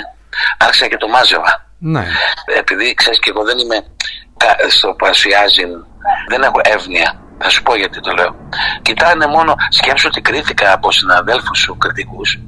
[0.58, 1.66] άρχισα και το μάζευα.
[1.80, 2.06] Ναι,
[2.58, 3.86] Επειδή ξέρεις και εγώ δεν είμαι
[4.38, 5.64] κα- στο παρουσιάζει,
[6.30, 7.22] δεν έχω εύνοια.
[7.40, 8.36] Θα σου πω γιατί το λέω.
[8.82, 12.40] Κοιτάνε μόνο, σκέψου ότι κρίθηκα από συναδέλφους σου κριτικούς.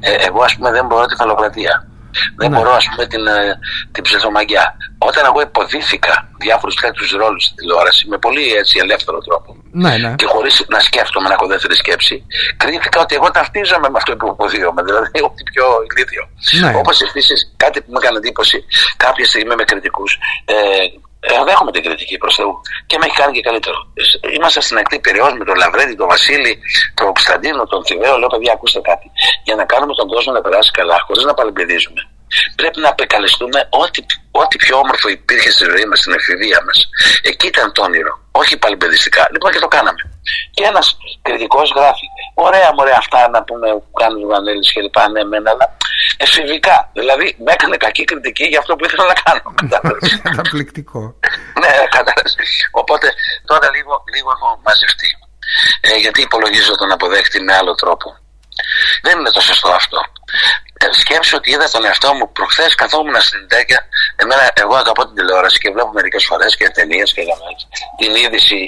[0.00, 1.88] Ε, εγώ, ας πούμε, δεν μπορώ τη φαλοκρατία.
[2.36, 2.56] Δεν Ναι.
[2.56, 3.58] μπορώ, ας πούμε, την, ε,
[3.92, 4.76] την ψευδομαγιά.
[4.98, 10.14] Όταν εγώ υποδίθηκα διάφορους τέτοιους ρόλους στην τηλεόραση με πολύ έτσι ελεύθερο τρόπο ναι, ναι.
[10.14, 12.26] και χωρίς να σκέφτομαι, να έχω δεύτερη σκέψη,
[12.56, 14.82] κρίθηκα ότι εγώ ταυτίζομαι με αυτό που υποδίωμαι.
[14.82, 16.22] Δηλαδή, ό,τι πιο ηλίθιο.
[16.60, 16.78] Ναι.
[16.78, 18.64] Όπως επίσης κάτι που μου έκανε εντύπωση
[18.96, 20.18] κάποια στιγμή με κριτικούς.
[20.44, 20.54] Ε,
[21.20, 22.52] ε, δέχομαι την κριτική προς Θεού
[22.86, 23.78] και με έχει κάνει και καλύτερο.
[24.20, 26.52] Ε, Είμαστε στην ακτή περιόδου με τον Λαβρέντη, τον Βασίλη,
[26.94, 28.18] τον Κωνσταντίνο, τον Θηβαίο.
[28.18, 29.06] Λέω, παιδιά, ακούστε κάτι.
[29.46, 32.00] Για να κάνουμε τον κόσμο να περάσει καλά, χωρίς να παρεμπεδίζουμε,
[32.60, 34.00] πρέπει να απεκαλεστούμε ό,τι,
[34.30, 36.78] ό,τι πιο όμορφο υπήρχε στη ζωή μας, στην εφηβεία μας.
[37.22, 39.22] Εκεί ήταν το όνειρο, όχι παλιμπεδιστικά.
[39.32, 40.02] Λοιπόν και το κάναμε.
[40.54, 42.06] Και ένας κριτικός γράφει:
[42.46, 45.66] Ωραία, μωρέ, αυτά να πούμε που κάνουν οι Βανέλης και λοιπά, ναι, μεν, αλλά
[46.24, 46.76] εφηβικά.
[46.98, 49.46] Δηλαδή, με έκανε κακή κριτική για αυτό που ήθελα να κάνω.
[49.62, 50.20] Κατάλαβες.
[50.22, 51.00] Καταπληκτικό.
[51.62, 52.34] ναι, κατάλαβες.
[52.82, 53.06] Οπότε
[53.50, 55.08] τώρα λίγο, λίγο έχω μαζευτεί.
[55.80, 58.08] Ε, γιατί υπολογίζω τον αποδέχτη με άλλο τρόπο.
[59.02, 60.00] Δεν είναι το σωστό αυτό.
[60.82, 63.80] Ε, σκέψου ότι είδα τον εαυτό μου προχθές καθόμουν στην τέκια.
[64.16, 67.60] Εμένα, εγώ αγαπώ την τηλεόραση και βλέπω μερικές φορές και ταινίες και γραμμές.
[68.00, 68.60] Την είδηση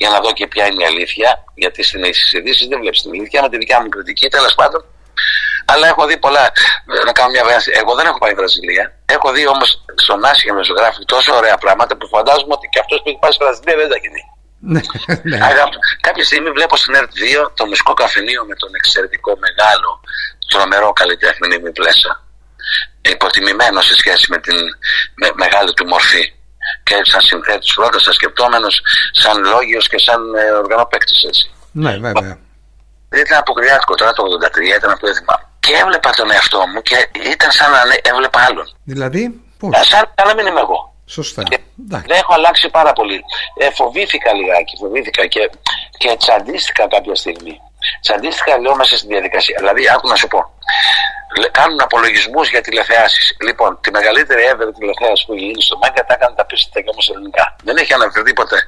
[0.00, 1.44] για να δω και ποια είναι η αλήθεια.
[1.54, 4.84] Γιατί στην ειδήσεις δεν βλέπεις την αλήθεια με τη δικιά μου κριτική τέλος πάντων.
[5.72, 6.44] Αλλά έχω δει πολλά.
[7.00, 7.70] ε, Να κάνω μια βάση.
[7.80, 8.84] Εγώ δεν έχω πάει Βραζιλία.
[9.16, 9.68] Έχω δει όμως
[10.04, 13.32] στον Άσια με ζωγράφη τόσο ωραία πράγματα που φαντάζομαι ότι και αυτός που έχει πάει
[13.34, 14.22] στη Βραζιλία δεν τα έχει δει.
[14.72, 14.80] ναι,
[15.30, 15.38] ναι.
[15.50, 15.76] Αγάπη,
[16.06, 17.10] κάποια στιγμή βλέπω στην ΕΡΤ
[17.44, 19.90] 2 το μουσικό καφενείο με τον εξαιρετικό μεγάλο
[20.52, 22.12] τρομερό καλλιτέχνη Νίμη Πλέσα.
[23.14, 24.56] Υποτιμημένο σε σχέση με την
[25.20, 26.24] με, μεγάλη του μορφή.
[26.82, 28.80] Και σαν συνθέτης πρώτα, σαν σκεπτόμενος,
[29.12, 31.50] σαν λόγιος και σαν ε, οργανοπαίκτης έτσι.
[31.72, 32.38] ναι, βέβαια.
[33.22, 35.44] Ήταν αποκριάτικο τώρα το 83, ήταν αυτό δεν θυμάμαι.
[35.60, 38.66] Και έβλεπα τον εαυτό μου και ήταν σαν να ναι, έβλεπα άλλον.
[38.84, 39.22] Δηλαδή,
[39.58, 40.80] πώς; Ε, Σαν, σαν να μην είμαι εγώ.
[41.06, 41.42] Σωστά.
[41.42, 42.06] Και Εντάξει.
[42.08, 43.20] δεν έχω αλλάξει πάρα πολύ.
[43.58, 45.50] Ε, φοβήθηκα λιγάκι, φοβήθηκα και,
[45.98, 47.54] και τσαντίστηκα κάποια στιγμή.
[48.00, 49.56] Τσαντίστηκα, λέω, μέσα στη διαδικασία.
[49.58, 50.40] Δηλαδή, άκου να σου πω.
[51.38, 53.36] Λε- Κάνουν απολογισμούς για τηλεθεάσεις.
[53.46, 56.88] Λοιπόν, τη μεγαλύτερη ever τηλεθέαση που έχει γίνει στο Μάγκα τα έκανε τα πίστα και
[56.90, 57.56] όμως ελληνικά.
[57.62, 58.58] Δεν έχει αναφερθεί ποτέ.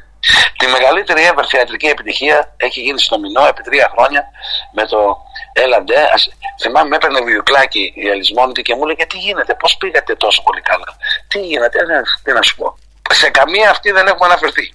[0.59, 4.25] Τη μεγαλύτερη ever θεατρική επιτυχία έχει γίνει στο Μινό επί τρία χρόνια
[4.73, 5.17] με το
[5.53, 6.29] Έλα ντε, ας...
[6.61, 10.61] θυμάμαι με έπαιρνε βιβλιοκλάκι η Ελισμόνητη και μου έλεγε τι γίνεται, πώς πήγατε τόσο πολύ
[10.61, 10.97] καλά;
[11.29, 12.79] Τι γίνεται, ε, τι να σου πω.
[13.11, 14.75] Σε καμία αυτή δεν έχουμε αναφερθεί.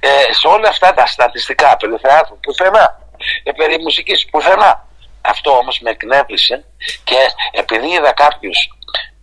[0.00, 2.98] Ε, σε όλα αυτά τα στατιστικά περί θεάτρου, πουθενά.
[3.42, 4.86] Ε, περί μουσικής, πουθενά.
[5.20, 6.64] Αυτό όμως με εκνεύρισε
[7.04, 7.16] και
[7.52, 8.58] επειδή είδα κάποιους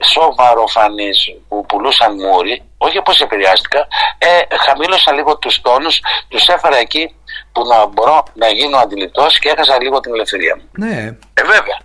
[0.04, 1.18] σοβαροφανείς
[1.48, 3.88] που πουλούσαν μούρι, όχι πως επηρεάστηκα,
[4.18, 7.16] ε, χαμήλωσα λίγο τους τόνους, τους έφερα εκεί
[7.52, 10.70] που να μπορώ να γίνω αντιληπτός και έχασα λίγο την ελευθερία μου.
[10.72, 11.18] Ναι.
[11.34, 11.80] Ε, βέβαια.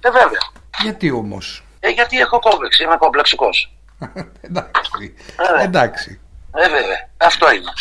[0.00, 0.40] Ε, βέβαια.
[0.82, 3.72] Γιατί όμως; Ε, γιατί έχω κόμπλεξ, είμαι κομπλεξικός.
[4.48, 5.14] εντάξει.
[5.58, 6.20] Ε, εντάξει.
[6.54, 7.08] Ε, βέβαια.
[7.16, 7.72] Αυτό είναι.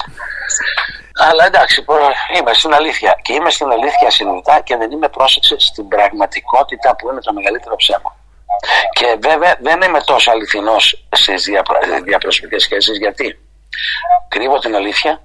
[1.30, 1.86] Αλλά εντάξει,
[2.38, 3.20] είμαι στην αλήθεια.
[3.22, 7.76] Και είμαι στην αλήθεια συνειδητά και δεν είμαι πρόσεξε στην πραγματικότητα που είναι το μεγαλύτερο
[7.76, 8.16] ψέμα.
[8.94, 11.50] Και βέβαια δεν είμαι τόσο αληθινός στις
[12.04, 12.98] διαπροσωπικές σχέσεις.
[12.98, 13.40] Γιατί
[14.28, 15.22] κρύβω την αλήθεια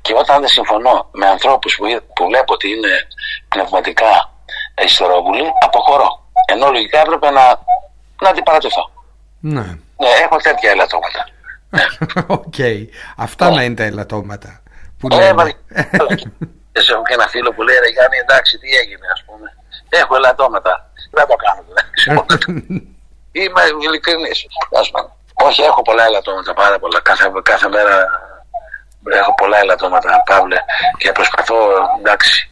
[0.00, 1.84] και όταν δεν συμφωνώ με ανθρώπους που,
[2.14, 3.06] που βλέπω ότι είναι
[3.48, 4.30] πνευματικά
[4.84, 6.30] υστερόβουλοι, αποχωρώ.
[6.46, 7.60] Ενώ λογικά έπρεπε να,
[8.22, 8.90] να αντιπαρατεθώ.
[9.40, 9.60] Ναι.
[9.96, 10.08] ναι.
[10.24, 11.28] έχω τέτοια ελαττώματα.
[12.26, 12.54] OK.
[12.56, 12.86] Okay.
[13.16, 14.62] Αυτά να είναι τα ελαττώματα.
[14.98, 15.42] Που ε, λέμε.
[16.72, 19.56] έχω και ένα φίλο που λέει ρε Γιάννη εντάξει τι έγινε ας πούμε.
[19.88, 20.90] Έχω ελαττώματα.
[21.10, 21.62] Δεν το κάνω
[23.32, 24.46] Είμαι ειλικρινής.
[25.34, 27.00] Όχι, έχω πολλά ελαττώματα, πάρα πολλά.
[27.00, 28.06] Κάθε, κάθε μέρα
[29.04, 30.56] έχω πολλά ελαττώματα, Παύλε,
[30.96, 31.56] και προσπαθώ,
[31.98, 32.50] εντάξει,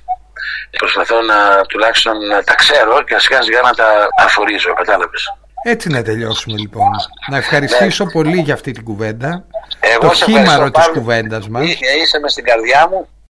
[0.79, 5.33] προσπαθώ να τουλάχιστον να τα ξέρω και σιγά σιγά να τα αφορίζω, κατάλαβες.
[5.69, 6.91] Έτσι να τελειώσουμε λοιπόν.
[7.31, 8.11] Να ευχαριστήσω ναι.
[8.11, 9.45] πολύ για αυτή την κουβέντα.
[9.81, 11.65] Εγώ το χήμαρο της κουβέντας μας.
[11.69, 13.09] Είσαι μες στην καρδιά μου